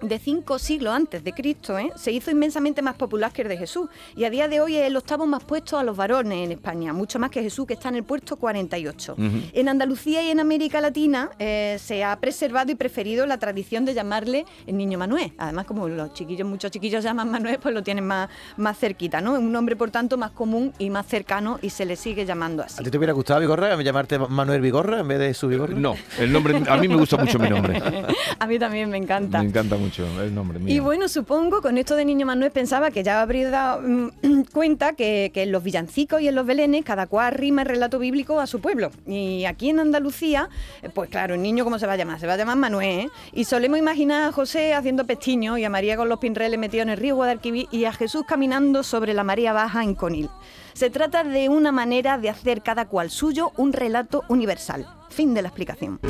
de 0.00 0.18
cinco 0.18 0.58
siglos 0.58 0.94
antes 0.94 1.24
de 1.24 1.32
Cristo, 1.32 1.78
¿eh? 1.78 1.90
se 1.96 2.12
hizo 2.12 2.30
inmensamente 2.30 2.82
más 2.82 2.94
popular 2.94 3.32
que 3.32 3.42
el 3.42 3.48
de 3.48 3.56
Jesús. 3.56 3.88
Y 4.16 4.24
a 4.24 4.30
día 4.30 4.48
de 4.48 4.60
hoy 4.60 4.76
es 4.76 4.86
el 4.86 4.96
octavo 4.96 5.26
más 5.26 5.44
puesto 5.44 5.78
a 5.78 5.84
los 5.84 5.96
varones 5.96 6.44
en 6.44 6.52
España, 6.52 6.92
mucho 6.92 7.18
más 7.18 7.30
que 7.30 7.42
Jesús, 7.42 7.66
que 7.66 7.74
está 7.74 7.88
en 7.88 7.96
el 7.96 8.04
puesto 8.04 8.36
48. 8.36 9.16
En 9.52 9.68
Andalucía 9.68 10.22
y 10.22 10.30
en 10.30 10.40
América 10.40 10.80
Latina 10.80 11.30
eh, 11.38 11.78
se 11.80 12.04
ha 12.04 12.16
preservado 12.20 12.72
y 12.72 12.74
preferido 12.74 13.26
la 13.26 13.38
tradición 13.38 13.84
de 13.84 13.94
llamarle 13.94 14.44
el 14.66 14.76
niño 14.76 14.98
Manuel. 14.98 15.32
Además, 15.38 15.66
como 15.66 15.88
los 15.88 16.12
chiquillos, 16.12 16.46
muchos 16.46 16.70
chiquillos 16.70 17.02
llaman 17.02 17.30
Manuel, 17.30 17.58
pues 17.60 17.74
lo 17.74 17.82
tienen 17.82 18.06
más, 18.06 18.28
más 18.56 18.78
cerquita, 18.78 19.20
¿no? 19.20 19.34
Es 19.36 19.42
un 19.42 19.52
nombre, 19.52 19.76
por 19.76 19.90
tanto, 19.90 20.16
más 20.16 20.32
común 20.32 20.72
y 20.78 20.90
más 20.90 21.06
cercano 21.06 21.58
y 21.62 21.70
se 21.70 21.84
le 21.84 21.96
sigue 21.96 22.24
llamando 22.24 22.62
así. 22.62 22.80
¿A 22.80 22.84
ti 22.84 22.90
te 22.90 22.98
hubiera 22.98 23.12
gustado 23.12 23.40
Vigorra 23.40 23.80
llamarte 23.82 24.18
Manuel 24.18 24.60
Vigorra 24.60 25.00
en 25.00 25.08
vez 25.08 25.18
de 25.18 25.34
su 25.34 25.48
Vigorra? 25.48 25.74
No, 25.74 25.94
el 26.18 26.32
nombre, 26.32 26.62
a 26.68 26.76
mí 26.76 26.88
me 26.88 26.96
gusta 26.96 27.16
mucho 27.16 27.38
mi 27.38 27.48
nombre. 27.48 27.82
a 28.38 28.46
mí 28.46 28.58
también 28.58 28.90
me 28.90 28.96
encanta. 28.96 29.42
Me 29.42 29.48
encanta 29.48 29.76
mucho 29.76 29.83
el 30.22 30.34
nombre 30.34 30.58
mío. 30.58 30.74
Y 30.74 30.80
bueno, 30.80 31.08
supongo, 31.08 31.62
con 31.62 31.78
esto 31.78 31.96
de 31.96 32.04
Niño 32.04 32.26
Manuel 32.26 32.50
pensaba 32.50 32.90
que 32.90 33.02
ya 33.02 33.20
habría 33.20 33.50
dado 33.50 33.82
mm, 33.82 34.42
cuenta 34.52 34.94
que, 34.94 35.30
que 35.32 35.42
en 35.42 35.52
los 35.52 35.62
villancicos 35.62 36.20
y 36.20 36.28
en 36.28 36.34
los 36.34 36.46
belenes 36.46 36.84
cada 36.84 37.06
cual 37.06 37.34
rima 37.34 37.62
el 37.62 37.68
relato 37.68 37.98
bíblico 37.98 38.40
a 38.40 38.46
su 38.46 38.60
pueblo. 38.60 38.90
Y 39.06 39.44
aquí 39.44 39.70
en 39.70 39.80
Andalucía, 39.80 40.48
eh, 40.82 40.88
pues 40.88 41.10
claro, 41.10 41.34
el 41.34 41.42
niño, 41.42 41.64
¿cómo 41.64 41.78
se 41.78 41.86
va 41.86 41.94
a 41.94 41.96
llamar? 41.96 42.20
Se 42.20 42.26
va 42.26 42.34
a 42.34 42.36
llamar 42.36 42.56
Manuel. 42.56 42.84
¿eh? 42.84 43.08
Y 43.32 43.44
solemos 43.44 43.78
imaginar 43.78 44.28
a 44.28 44.32
José 44.32 44.74
haciendo 44.74 45.06
pestiño 45.06 45.58
y 45.58 45.64
a 45.64 45.70
María 45.70 45.96
con 45.96 46.08
los 46.08 46.18
pinreles 46.18 46.58
metidos 46.58 46.84
en 46.84 46.90
el 46.90 46.98
río 46.98 47.16
Guadalquivir 47.16 47.68
y 47.70 47.84
a 47.84 47.92
Jesús 47.92 48.24
caminando 48.26 48.82
sobre 48.82 49.14
la 49.14 49.24
marea 49.24 49.52
baja 49.52 49.82
en 49.82 49.94
Conil. 49.94 50.30
Se 50.72 50.90
trata 50.90 51.22
de 51.22 51.48
una 51.48 51.70
manera 51.70 52.18
de 52.18 52.30
hacer 52.30 52.62
cada 52.62 52.86
cual 52.86 53.10
suyo 53.10 53.52
un 53.56 53.72
relato 53.72 54.24
universal. 54.28 54.86
Fin 55.08 55.32
de 55.34 55.42
la 55.42 55.48
explicación. 55.48 56.00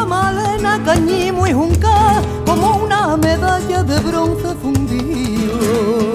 La 0.00 0.06
malena 0.06 0.82
cañimo 0.82 1.46
y 1.46 1.52
junca 1.52 2.22
como 2.46 2.76
una 2.78 3.18
medalla 3.18 3.82
de 3.82 4.00
bronce 4.00 4.54
fundido. 4.62 6.09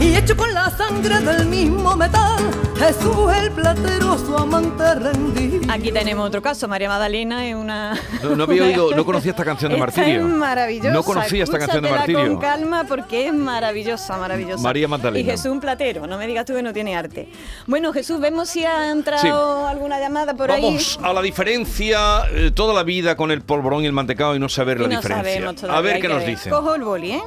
Y 0.00 0.16
hecho 0.16 0.34
con 0.36 0.52
la 0.54 0.70
sangre 0.70 1.20
del 1.20 1.46
mismo 1.46 1.94
metal, 1.94 2.42
Jesús 2.78 3.32
el 3.36 3.50
platero 3.50 4.16
su 4.18 4.34
amante 4.34 4.94
rendido. 4.94 5.60
Aquí 5.70 5.92
tenemos 5.92 6.26
otro 6.26 6.40
caso. 6.40 6.66
María 6.68 6.88
Magdalena 6.88 7.46
es 7.46 7.54
una... 7.54 8.00
No, 8.22 8.34
no 8.34 8.44
había 8.44 8.62
oído, 8.64 8.90
no 8.96 9.04
conocía 9.10 9.32
esta 9.32 9.44
canción 9.44 9.70
de 9.72 9.78
Esta 9.78 9.86
Martirio. 10.00 10.20
es 10.22 10.26
maravillosa. 10.26 10.90
No 10.90 11.02
conocía 11.02 11.44
esta 11.44 11.58
canción 11.58 11.82
de 11.84 11.90
Martirio. 11.90 12.26
con 12.28 12.38
calma 12.38 12.84
porque 12.88 13.26
es 13.26 13.34
maravillosa, 13.34 14.16
maravillosa. 14.16 14.62
María 14.62 14.88
Magdalena. 14.88 15.20
Y 15.20 15.24
Jesús 15.30 15.52
un 15.52 15.60
platero, 15.60 16.06
no 16.06 16.16
me 16.16 16.26
digas 16.26 16.46
tú 16.46 16.54
que 16.54 16.62
no 16.62 16.72
tiene 16.72 16.96
arte. 16.96 17.28
Bueno, 17.66 17.92
Jesús, 17.92 18.20
vemos 18.20 18.48
si 18.48 18.64
ha 18.64 18.90
entrado 18.90 19.68
alguna 19.68 20.00
llamada 20.00 20.32
por 20.34 20.48
Vamos 20.48 20.98
a 21.02 21.12
la 21.12 21.20
diferencia 21.20 22.22
eh, 22.32 22.50
toda 22.54 22.72
la 22.72 22.84
vida 22.84 23.16
con 23.16 23.30
el 23.30 23.42
polvorón 23.42 23.82
y 23.84 23.86
el 23.86 23.92
mantecado 23.92 24.34
y 24.34 24.38
no 24.38 24.48
saber 24.48 24.78
ahí. 24.78 24.84
la 24.84 24.86
Y 24.86 24.94
no 24.94 25.00
diferencia. 25.02 25.32
sabemos 25.34 25.56
todavía, 25.56 25.78
a 25.78 25.82
ver 25.82 25.94
qué 25.96 26.00
que 26.00 26.08
nos 26.08 26.18
ver. 26.20 26.26
dicen. 26.30 26.50
Cojo 26.52 26.74
el 26.74 26.82
boli, 26.84 27.12
¿eh? 27.12 27.20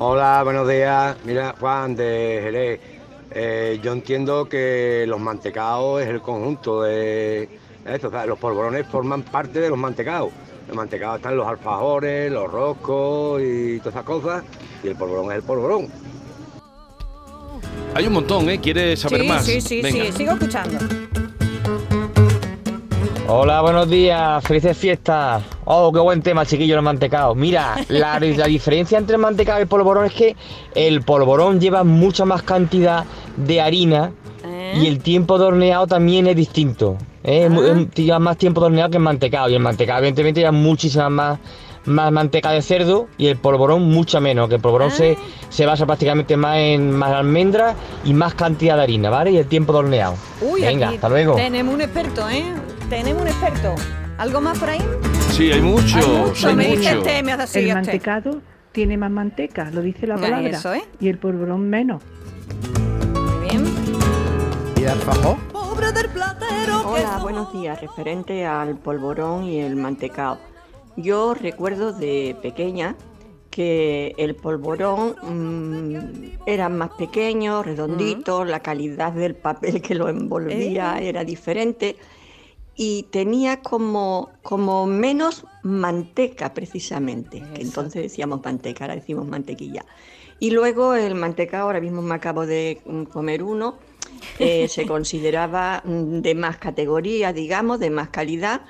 Hola, 0.00 0.42
buenos 0.44 0.68
días. 0.68 1.16
Mira, 1.24 1.56
Juan 1.58 1.96
de 1.96 2.38
Jerez. 2.40 2.80
Eh, 3.32 3.80
yo 3.82 3.92
entiendo 3.92 4.48
que 4.48 5.04
los 5.08 5.18
mantecaos 5.18 6.00
es 6.00 6.08
el 6.08 6.20
conjunto 6.22 6.82
de 6.82 7.48
esto. 7.84 8.06
o 8.06 8.10
sea, 8.12 8.24
los 8.24 8.38
polvorones 8.38 8.86
forman 8.86 9.22
parte 9.22 9.58
de 9.58 9.68
los 9.68 9.76
mantecaos. 9.76 10.30
Los 10.68 10.76
mantecaos 10.76 11.16
están 11.16 11.36
los 11.36 11.48
alfajores, 11.48 12.30
los 12.30 12.48
roscos 12.48 13.42
y 13.42 13.78
todas 13.78 13.94
esas 13.94 14.04
cosas. 14.04 14.44
Y 14.84 14.86
el 14.86 14.94
polvorón 14.94 15.32
es 15.32 15.38
el 15.38 15.42
polvorón. 15.42 15.88
Hay 17.92 18.06
un 18.06 18.12
montón, 18.12 18.48
¿eh? 18.50 18.60
¿Quieres 18.60 19.00
saber 19.00 19.22
sí, 19.22 19.26
más? 19.26 19.44
sí, 19.44 19.60
sí, 19.60 19.82
Venga. 19.82 20.04
sí, 20.04 20.12
sigo 20.12 20.32
escuchando. 20.34 20.78
Hola, 23.26 23.62
buenos 23.62 23.90
días, 23.90 24.44
felices 24.44 24.78
fiestas. 24.78 25.57
Oh, 25.70 25.92
qué 25.92 26.00
buen 26.00 26.22
tema, 26.22 26.46
chiquillo, 26.46 26.76
el 26.76 26.82
mantecado. 26.82 27.34
Mira, 27.34 27.74
la, 27.88 28.18
la 28.20 28.46
diferencia 28.46 28.96
entre 28.96 29.16
el 29.16 29.20
mantecado 29.22 29.58
y 29.58 29.62
el 29.62 29.68
polvorón 29.68 30.06
es 30.06 30.12
que 30.14 30.34
el 30.74 31.02
polvorón 31.02 31.60
lleva 31.60 31.84
mucha 31.84 32.24
más 32.24 32.42
cantidad 32.42 33.04
de 33.36 33.60
harina 33.60 34.12
y 34.74 34.86
el 34.86 35.00
tiempo 35.00 35.38
de 35.38 35.44
horneado 35.44 35.86
también 35.86 36.26
es 36.26 36.36
distinto. 36.36 36.96
¿eh? 37.22 37.48
Es- 37.52 37.94
Lleva 37.94 38.18
más 38.18 38.36
tiempo 38.38 38.60
de 38.62 38.66
horneado 38.68 38.90
que 38.90 38.96
el 38.96 39.02
mantecado. 39.02 39.48
Y 39.50 39.54
el 39.54 39.60
mantecado, 39.60 39.98
evidentemente, 39.98 40.40
lleva 40.40 40.52
muchísima 40.52 41.10
más, 41.10 41.38
más 41.84 42.12
manteca 42.12 42.50
de 42.52 42.62
cerdo 42.62 43.06
y 43.18 43.26
el 43.26 43.36
polvorón 43.36 43.82
mucha 43.90 44.20
menos. 44.20 44.48
Que 44.48 44.54
el 44.54 44.60
polvorón 44.62 44.90
se, 44.90 45.18
se 45.50 45.66
basa 45.66 45.84
prácticamente 45.84 46.36
más 46.38 46.56
en 46.58 46.92
más 46.92 47.12
almendras 47.12 47.74
y 48.04 48.14
más 48.14 48.32
cantidad 48.34 48.76
de 48.76 48.82
harina, 48.84 49.10
¿vale? 49.10 49.32
Y 49.32 49.36
el 49.36 49.46
tiempo 49.46 49.74
de 49.74 49.78
horneado. 49.80 50.14
Uy, 50.40 50.62
Venga, 50.62 50.86
aquí 50.86 50.94
hasta 50.96 51.08
luego. 51.10 51.34
Tenemos 51.34 51.74
un 51.74 51.80
experto, 51.82 52.26
¿eh? 52.30 52.44
Tenemos 52.88 53.20
un 53.22 53.28
experto. 53.28 53.74
¿Algo 54.18 54.40
más 54.40 54.58
por 54.58 54.70
ahí? 54.70 54.80
Sí, 55.38 55.52
hay 55.52 55.60
muchos, 55.60 55.94
Hay 55.94 56.16
mucho, 56.26 56.48
hay 56.48 56.56
me 56.56 56.66
dice 56.66 56.96
mucho. 56.96 57.08
este, 57.08 57.22
me 57.22 57.32
hace 57.32 57.42
así, 57.44 57.58
El 57.60 57.64
este. 57.68 57.74
mantecado 57.76 58.42
tiene 58.72 58.96
más 58.96 59.10
manteca, 59.12 59.70
lo 59.70 59.82
dice 59.82 60.04
la 60.08 60.16
palabra. 60.16 60.48
eso, 60.48 60.74
¿eh? 60.74 60.82
Y 60.98 61.08
el 61.08 61.18
polvorón 61.18 61.70
menos. 61.70 62.02
Muy 63.14 63.48
bien. 63.48 63.64
¿Y 64.76 64.82
el 64.82 64.88
alfajor? 64.88 65.36
Pobre 65.52 65.92
del 65.92 66.08
platero 66.08 66.80
que 66.82 66.88
Hola, 67.02 67.18
buenos 67.22 67.52
días. 67.52 67.80
Referente 67.80 68.44
al 68.46 68.76
polvorón 68.78 69.44
y 69.44 69.60
el 69.60 69.76
mantecao. 69.76 70.38
Yo 70.96 71.34
recuerdo 71.34 71.92
de 71.92 72.36
pequeña 72.42 72.96
que 73.48 74.16
el 74.18 74.34
polvorón 74.34 75.14
mm, 75.22 75.96
era 76.46 76.68
más 76.68 76.90
pequeño, 76.98 77.62
redondito, 77.62 78.44
la 78.44 78.58
calidad 78.58 79.12
del 79.12 79.36
papel 79.36 79.80
que 79.82 79.94
lo 79.94 80.08
envolvía 80.08 80.98
Eh. 80.98 81.08
era 81.10 81.22
diferente 81.22 81.96
y 82.80 83.02
tenía 83.10 83.60
como, 83.60 84.30
como 84.44 84.86
menos 84.86 85.44
manteca 85.64 86.54
precisamente, 86.54 87.42
que 87.52 87.62
entonces 87.62 88.02
decíamos 88.04 88.40
manteca, 88.44 88.84
ahora 88.84 88.94
decimos 88.94 89.26
mantequilla. 89.26 89.84
Y 90.38 90.52
luego 90.52 90.94
el 90.94 91.16
mantecao, 91.16 91.62
ahora 91.66 91.80
mismo 91.80 92.02
me 92.02 92.14
acabo 92.14 92.46
de 92.46 92.80
mm, 92.86 93.02
comer 93.06 93.42
uno, 93.42 93.78
eh, 94.38 94.68
se 94.68 94.86
consideraba 94.86 95.82
mm, 95.84 96.20
de 96.20 96.36
más 96.36 96.58
categoría, 96.58 97.32
digamos, 97.32 97.80
de 97.80 97.90
más 97.90 98.10
calidad 98.10 98.60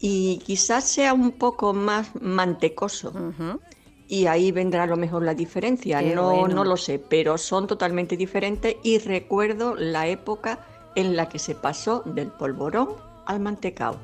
y 0.00 0.40
quizás 0.44 0.82
sea 0.82 1.14
un 1.14 1.30
poco 1.30 1.72
más 1.72 2.10
mantecoso. 2.20 3.12
Y 4.08 4.26
ahí 4.26 4.50
vendrá 4.50 4.82
a 4.82 4.86
lo 4.88 4.96
mejor 4.96 5.22
la 5.22 5.34
diferencia. 5.34 6.00
Qué 6.00 6.16
No, 6.16 6.34
bueno. 6.34 6.56
no 6.56 6.64
lo 6.64 6.76
sé, 6.76 6.98
pero 6.98 7.38
son 7.38 7.68
totalmente 7.68 8.16
diferentes 8.16 8.74
y 8.82 8.98
recuerdo 8.98 9.76
la 9.76 10.08
época 10.08 10.66
en 10.96 11.14
la 11.14 11.28
que 11.28 11.38
se 11.38 11.54
pasó 11.54 12.02
del 12.04 12.26
polvorón 12.26 13.11
al 13.26 13.40
mantecao. 13.40 13.96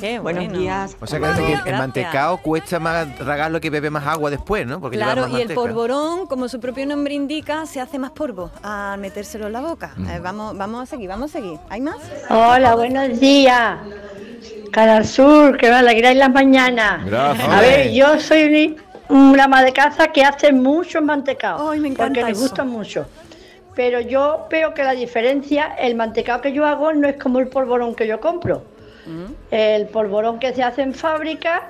Qué 0.00 0.18
Buenos 0.18 0.44
bueno. 0.44 0.58
días. 0.58 0.96
O 1.00 1.06
sea 1.06 1.18
que 1.20 1.70
el- 1.70 1.76
mantecao 1.76 2.38
cuesta 2.38 2.78
más 2.78 3.14
tragarlo 3.16 3.60
que 3.60 3.70
bebe 3.70 3.90
más 3.90 4.06
agua 4.06 4.30
después, 4.30 4.66
¿no? 4.66 4.80
Porque 4.80 4.96
lleva 4.96 5.12
Claro, 5.12 5.28
más 5.28 5.38
y 5.38 5.42
el 5.42 5.54
polvorón, 5.54 6.26
como 6.26 6.48
su 6.48 6.60
propio 6.60 6.84
nombre 6.86 7.14
indica, 7.14 7.64
se 7.66 7.80
hace 7.80 7.98
más 7.98 8.10
polvo 8.10 8.50
al 8.62 8.98
metérselo 8.98 9.46
en 9.46 9.52
la 9.52 9.60
boca. 9.60 9.94
Eh, 10.10 10.20
vamos, 10.22 10.56
vamos 10.58 10.82
a 10.82 10.86
seguir, 10.86 11.08
vamos 11.08 11.30
a 11.30 11.32
seguir. 11.32 11.58
¿Hay 11.70 11.80
más? 11.80 11.96
Hola, 12.28 12.74
buenos 12.74 13.18
días. 13.20 13.78
Canal 14.72 15.06
Sur, 15.06 15.56
que 15.56 15.68
me 15.68 15.76
alegráis 15.76 16.18
las 16.18 16.32
mañanas. 16.32 17.04
Gracias. 17.06 17.48
A 17.48 17.60
ver, 17.60 17.92
yo 17.92 18.18
soy 18.20 18.76
una 19.08 19.44
ama 19.44 19.62
de 19.62 19.72
casa 19.72 20.08
que 20.08 20.24
hace 20.24 20.52
muchos 20.52 21.02
mantecados. 21.02 21.62
Ay, 21.70 21.78
me 21.80 21.88
encanta 21.88 22.06
Porque 22.20 22.24
me 22.24 22.38
gusta 22.38 22.64
mucho. 22.64 23.06
Pero 23.74 24.00
yo 24.00 24.46
veo 24.50 24.72
que 24.74 24.84
la 24.84 24.92
diferencia, 24.92 25.74
el 25.78 25.94
mantecado 25.94 26.40
que 26.40 26.52
yo 26.52 26.64
hago 26.64 26.92
no 26.92 27.08
es 27.08 27.16
como 27.16 27.40
el 27.40 27.48
polvorón 27.48 27.94
que 27.94 28.06
yo 28.06 28.20
compro. 28.20 28.62
El 29.50 29.86
polvorón 29.88 30.38
que 30.38 30.54
se 30.54 30.62
hace 30.62 30.80
en 30.80 30.94
fábrica, 30.94 31.68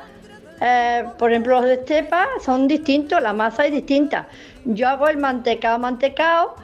eh, 0.61 1.04
por 1.18 1.32
ejemplo 1.32 1.56
los 1.56 1.64
de 1.64 1.75
Estepa, 1.75 2.28
son 2.40 2.68
distintos, 2.68 3.20
la 3.20 3.32
masa 3.32 3.66
es 3.66 3.73
distinta. 3.73 4.28
Yo 4.64 4.88
hago 4.88 5.08
el 5.08 5.16
mantecado 5.16 5.78
mantecado, 5.78 6.54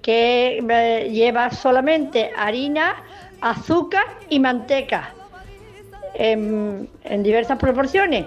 que 0.00 0.64
eh, 0.68 1.10
lleva 1.10 1.50
solamente 1.50 2.30
harina, 2.36 3.02
azúcar 3.40 4.04
y 4.28 4.38
manteca, 4.38 5.12
en, 6.14 6.88
en 7.04 7.22
diversas 7.22 7.58
proporciones. 7.58 8.26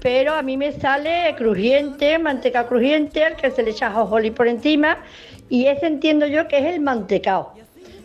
Pero 0.00 0.34
a 0.34 0.42
mí 0.42 0.56
me 0.56 0.72
sale 0.72 1.34
crujiente, 1.36 2.18
manteca 2.18 2.66
crujiente, 2.66 3.24
al 3.24 3.36
que 3.36 3.50
se 3.50 3.62
le 3.62 3.72
echa 3.72 3.90
jojolí 3.90 4.30
por 4.30 4.48
encima, 4.48 4.98
y 5.50 5.66
ese 5.66 5.86
entiendo 5.86 6.26
yo 6.26 6.48
que 6.48 6.58
es 6.58 6.64
el 6.64 6.80
mantecao. 6.80 7.52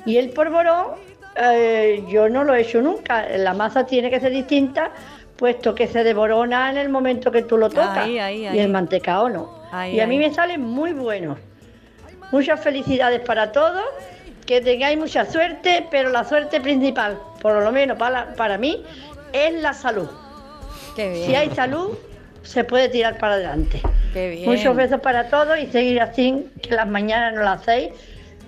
Y 0.05 0.17
el 0.17 0.31
polvorón, 0.31 0.87
eh, 1.35 2.03
yo 2.09 2.27
no 2.27 2.43
lo 2.43 2.55
he 2.55 2.61
hecho 2.61 2.81
nunca. 2.81 3.27
La 3.37 3.53
masa 3.53 3.85
tiene 3.85 4.09
que 4.09 4.19
ser 4.19 4.31
distinta, 4.31 4.91
puesto 5.37 5.75
que 5.75 5.87
se 5.87 6.03
devorona 6.03 6.71
en 6.71 6.77
el 6.77 6.89
momento 6.89 7.31
que 7.31 7.43
tú 7.43 7.57
lo 7.57 7.69
tocas. 7.69 7.99
Ahí, 7.99 8.19
ahí, 8.19 8.41
Y 8.41 8.59
el 8.59 8.69
mantecao 8.69 9.29
no. 9.29 9.63
Y 9.91 9.99
a 9.99 10.07
mí 10.07 10.17
me 10.17 10.33
sale 10.33 10.57
muy 10.57 10.93
bueno. 10.93 11.37
Muchas 12.31 12.59
felicidades 12.59 13.21
para 13.21 13.51
todos, 13.51 13.83
que 14.45 14.61
tengáis 14.61 14.97
mucha 14.97 15.25
suerte, 15.25 15.85
pero 15.91 16.09
la 16.09 16.23
suerte 16.23 16.59
principal, 16.59 17.19
por 17.41 17.61
lo 17.61 17.71
menos 17.71 17.97
para, 17.97 18.33
para 18.35 18.57
mí, 18.57 18.83
es 19.33 19.53
la 19.61 19.73
salud. 19.73 20.09
Qué 20.95 21.09
bien. 21.09 21.25
Si 21.27 21.35
hay 21.35 21.49
salud, 21.51 21.95
se 22.41 22.63
puede 22.63 22.89
tirar 22.89 23.17
para 23.19 23.35
adelante. 23.35 23.81
Qué 24.15 24.29
bien. 24.29 24.49
Muchos 24.49 24.73
besos 24.77 25.01
para 25.01 25.27
todos 25.27 25.59
y 25.59 25.67
seguir 25.67 25.99
así, 25.99 26.47
que 26.61 26.73
las 26.73 26.87
mañanas 26.87 27.33
no 27.33 27.41
las 27.43 27.59
hacéis 27.59 27.89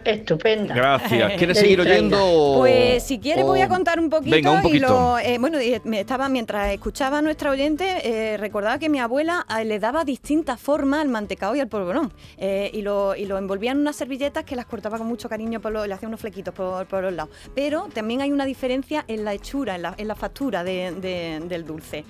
estupenda. 0.05 0.73
Gracias. 0.73 1.33
¿Quieres 1.33 1.57
seguir 1.59 1.81
oyendo? 1.81 2.55
Pues 2.59 3.03
si 3.03 3.19
quieres 3.19 3.43
voy 3.43 3.59
a 3.59 3.67
contar 3.67 3.99
un 3.99 4.09
poquito. 4.09 4.33
Venga, 4.33 4.61
un 4.65 4.73
Y 4.73 4.79
lo, 4.79 5.19
eh, 5.19 5.37
bueno, 5.37 5.57
me 5.83 5.99
estaba 5.99 6.29
mientras 6.29 6.71
escuchaba 6.71 7.17
a 7.17 7.21
nuestra 7.21 7.51
oyente, 7.51 7.85
eh, 8.33 8.37
recordaba 8.37 8.79
que 8.79 8.87
mi 8.87 8.99
abuela 8.99 9.45
eh, 9.59 9.65
le 9.65 9.79
daba 9.79 10.05
distintas 10.05 10.61
formas 10.61 11.01
al 11.01 11.09
mantecado 11.09 11.53
y 11.55 11.59
al 11.59 11.67
polvorón. 11.67 12.13
Eh, 12.37 12.69
y, 12.73 12.83
lo, 12.83 13.17
y 13.17 13.25
lo 13.25 13.37
envolvía 13.37 13.71
en 13.73 13.79
unas 13.79 13.97
servilletas 13.97 14.45
que 14.45 14.55
las 14.55 14.65
cortaba 14.65 14.97
con 14.97 15.07
mucho 15.07 15.27
cariño, 15.27 15.59
por 15.59 15.73
los- 15.73 15.85
le 15.85 15.93
hacía 15.93 16.07
unos 16.07 16.21
flequitos 16.21 16.53
por, 16.53 16.85
por 16.85 17.03
los 17.03 17.11
lados. 17.11 17.31
Pero 17.53 17.89
también 17.93 18.21
hay 18.21 18.31
una 18.31 18.45
diferencia 18.45 19.03
en 19.09 19.25
la 19.25 19.33
hechura, 19.33 19.75
en 19.75 19.81
la, 19.81 19.93
en 19.97 20.07
la 20.07 20.15
factura 20.15 20.63
de- 20.63 20.93
de- 21.01 21.41
del 21.49 21.65
dulce. 21.65 22.05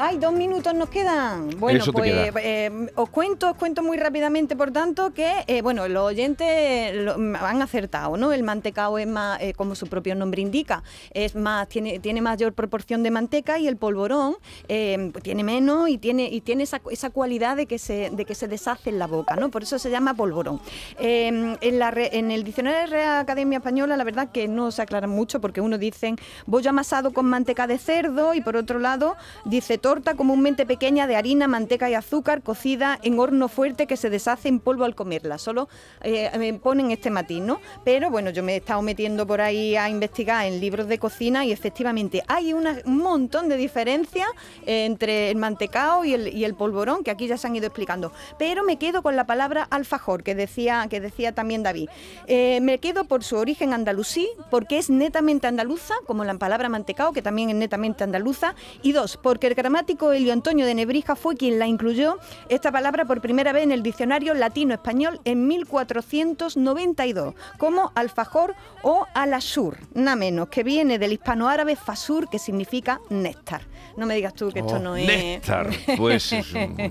Ay, 0.00 0.16
dos 0.18 0.32
minutos 0.32 0.72
nos 0.74 0.88
quedan. 0.90 1.50
Bueno, 1.58 1.80
Eso 1.82 1.92
pues 1.92 2.08
queda. 2.12 2.30
eh, 2.40 2.70
os 2.94 3.08
cuento, 3.10 3.50
os 3.50 3.56
cuento 3.56 3.82
muy 3.82 3.96
rápidamente, 3.96 4.54
por 4.54 4.70
tanto, 4.70 5.12
que 5.12 5.28
eh, 5.48 5.60
bueno, 5.60 5.88
los 5.88 6.04
oyentes 6.04 6.94
lo- 6.94 7.14
han 7.14 7.60
acertado, 7.62 8.16
¿no? 8.16 8.32
El 8.32 8.44
mantecao 8.44 8.96
es 8.98 9.08
más, 9.08 9.40
eh, 9.40 9.54
como 9.54 9.74
su 9.74 9.88
propio 9.88 10.14
nombre 10.14 10.40
indica, 10.40 10.84
es 11.12 11.34
más, 11.34 11.66
tiene, 11.68 11.98
tiene 11.98 12.20
mayor 12.22 12.52
proporción 12.52 13.02
de 13.02 13.10
manteca 13.10 13.58
y 13.58 13.66
el 13.66 13.76
polvorón 13.76 14.36
eh, 14.68 15.10
tiene 15.22 15.42
menos 15.42 15.88
y 15.88 15.98
tiene, 15.98 16.28
y 16.30 16.42
tiene 16.42 16.62
esa, 16.62 16.80
esa 16.92 17.10
cualidad 17.10 17.56
de 17.56 17.66
que 17.66 17.80
se, 17.80 18.10
de 18.10 18.24
que 18.24 18.36
se 18.36 18.46
deshace 18.46 18.90
en 18.90 19.00
la 19.00 19.08
boca, 19.08 19.34
¿no? 19.34 19.50
Por 19.50 19.64
eso 19.64 19.80
se 19.80 19.90
llama 19.90 20.14
polvorón. 20.14 20.60
En, 21.00 21.58
la 21.80 21.90
re- 21.90 22.16
en 22.16 22.30
el 22.30 22.44
diccionario 22.44 22.78
de 22.82 22.86
Real 22.86 23.18
Academia 23.18 23.58
Española, 23.58 23.96
la 23.96 24.04
verdad 24.04 24.30
que 24.30 24.46
no 24.46 24.70
se 24.70 24.80
aclaran 24.80 25.10
mucho, 25.10 25.40
porque 25.40 25.60
uno 25.60 25.76
dicen 25.76 26.14
bollo 26.46 26.70
amasado 26.70 27.12
con 27.12 27.26
manteca 27.26 27.66
de 27.66 27.78
cerdo 27.78 28.32
y 28.34 28.40
por 28.42 28.54
otro 28.56 28.78
lado 28.78 29.16
dice 29.44 29.76
torta 29.88 30.16
comúnmente 30.16 30.66
pequeña 30.66 31.06
de 31.06 31.16
harina, 31.16 31.48
manteca 31.48 31.88
y 31.88 31.94
azúcar 31.94 32.42
cocida 32.42 32.98
en 33.02 33.18
horno 33.18 33.48
fuerte 33.48 33.86
que 33.86 33.96
se 33.96 34.10
deshace 34.10 34.48
en 34.48 34.60
polvo 34.60 34.84
al 34.84 34.94
comerla. 34.94 35.38
Solo 35.38 35.70
eh, 36.02 36.30
me 36.36 36.52
ponen 36.52 36.90
este 36.90 37.08
matiz, 37.08 37.40
¿no? 37.40 37.58
Pero 37.86 38.10
bueno, 38.10 38.28
yo 38.28 38.42
me 38.42 38.52
he 38.52 38.56
estado 38.58 38.82
metiendo 38.82 39.26
por 39.26 39.40
ahí 39.40 39.76
a 39.76 39.88
investigar 39.88 40.44
en 40.44 40.60
libros 40.60 40.88
de 40.88 40.98
cocina 40.98 41.46
y 41.46 41.52
efectivamente 41.52 42.22
hay 42.28 42.52
un 42.52 42.66
montón 42.84 43.48
de 43.48 43.56
diferencias 43.56 44.28
entre 44.66 45.30
el 45.30 45.38
mantecao 45.38 46.04
y 46.04 46.12
el, 46.12 46.54
polvorón 46.54 47.02
que 47.02 47.10
aquí 47.10 47.26
ya 47.26 47.38
se 47.38 47.46
han 47.46 47.56
ido 47.56 47.64
explicando. 47.64 48.12
Pero 48.38 48.64
me 48.64 48.76
quedo 48.76 49.00
con 49.00 49.16
la 49.16 49.24
palabra 49.24 49.66
alfajor 49.70 50.22
que 50.22 50.34
decía, 50.34 50.86
que 50.90 51.00
decía 51.00 51.32
también 51.32 51.62
David. 51.62 51.88
Eh, 52.26 52.60
me 52.60 52.78
quedo 52.78 53.04
por 53.04 53.24
su 53.24 53.36
origen 53.36 53.72
andalusí, 53.72 54.28
porque 54.50 54.76
es 54.76 54.90
netamente 54.90 55.46
andaluza, 55.46 55.94
como 56.06 56.24
la 56.24 56.34
palabra 56.34 56.68
mantecao, 56.68 57.14
que 57.14 57.22
también 57.22 57.48
es 57.48 57.56
netamente 57.56 58.04
andaluza. 58.04 58.54
Y 58.82 58.92
dos, 58.92 59.16
porque 59.16 59.46
el 59.46 59.54
gramático 59.78 60.10
Elio 60.10 60.32
Antonio 60.32 60.66
de 60.66 60.74
Nebrija 60.74 61.14
fue 61.14 61.36
quien 61.36 61.60
la 61.60 61.68
incluyó 61.68 62.18
esta 62.48 62.72
palabra 62.72 63.04
por 63.04 63.20
primera 63.20 63.52
vez 63.52 63.62
en 63.62 63.70
el 63.70 63.84
diccionario 63.84 64.34
latino-español 64.34 65.20
en 65.24 65.46
1492, 65.46 67.34
como 67.58 67.92
alfajor 67.94 68.56
o 68.82 69.06
alasur, 69.14 69.76
nada 69.94 70.16
menos, 70.16 70.48
que 70.48 70.64
viene 70.64 70.98
del 70.98 71.12
hispanoárabe 71.12 71.76
fasur, 71.76 72.28
que 72.28 72.40
significa 72.40 73.00
néctar. 73.08 73.60
No 73.96 74.04
me 74.06 74.16
digas 74.16 74.34
tú 74.34 74.50
que 74.50 74.60
esto 74.60 74.74
Oh, 74.74 74.78
no 74.80 74.96
es... 74.96 75.06
Néctar. 75.06 75.70
Pues 75.96 76.34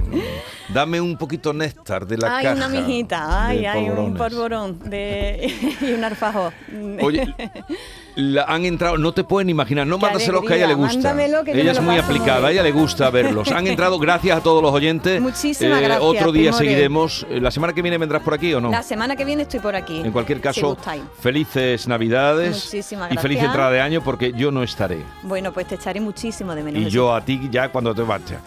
dame 0.74 1.02
un 1.02 1.18
poquito 1.18 1.52
néctar 1.52 2.08
de 2.08 2.18
la 2.18 2.38
Hay 2.38 2.44
caja. 2.46 2.56
una 2.56 2.70
mijita, 2.70 3.48
ay, 3.48 3.66
hay 3.66 3.90
un 3.90 4.16
polvorón 4.16 4.80
de... 4.90 5.54
y 5.82 5.92
un 5.92 6.06
alfajor. 6.06 6.54
Oye, 7.02 7.34
la- 8.18 8.44
han 8.44 8.66
entrado, 8.66 8.98
no 8.98 9.12
te 9.14 9.24
pueden 9.24 9.50
imaginar, 9.50 9.86
no 9.88 9.98
Qué 9.98 10.06
mándaselos 10.08 10.44
que 10.44 10.54
a 10.54 10.58
ella 10.58 10.68
le 10.68 10.74
gusta. 10.74 11.16
que 11.16 11.62
ella 11.62 11.72
es 11.72 11.82
muy 11.82 11.98
aplicada, 11.98 12.48
a 12.48 12.52
ella 12.52 12.64
le 12.64 12.72
gusta 12.72 13.10
verlos. 13.10 13.52
Han 13.52 13.68
entrado, 13.68 14.00
gracias 14.00 14.38
a 14.38 14.42
todos 14.42 14.62
los 14.62 14.72
oyentes. 14.72 15.22
Muchísimas 15.22 15.80
gracias, 15.80 16.02
Otro 16.02 16.32
día 16.32 16.52
seguiremos. 16.52 17.26
Eh, 17.30 17.40
¿La 17.40 17.52
semana 17.52 17.74
que 17.74 17.82
viene 17.82 17.98
vendrás 17.98 18.24
por 18.24 18.34
aquí 18.34 18.54
o 18.54 18.60
no? 18.60 18.70
La 18.72 18.84
semana 18.84 19.16
que 19.16 19.24
viene 19.24 19.44
estoy 19.44 19.60
por 19.60 19.76
aquí. 19.76 20.02
En 20.04 20.12
cualquier 20.12 20.42
caso, 20.42 20.78
felices 21.20 21.88
Navidades 21.88 22.66
Muchísimas 22.66 23.12
y 23.12 23.18
feliz 23.18 23.40
entrada 23.42 23.72
de 23.72 23.82
año 23.82 24.02
porque 24.04 24.34
yo 24.34 24.52
no 24.52 24.64
estaré. 24.64 25.04
Bueno, 25.24 25.52
pues 25.54 25.68
te 25.68 25.76
echaré 25.76 26.00
muchísimo 26.02 26.56
de 26.56 26.64
menos. 26.64 26.82
Y 26.82 26.90
yo 26.90 27.14
a 27.14 27.22
ti 27.22 27.48
ya 27.52 27.70
cuando 27.70 27.94
te 27.94 28.04
marches. 28.04 28.38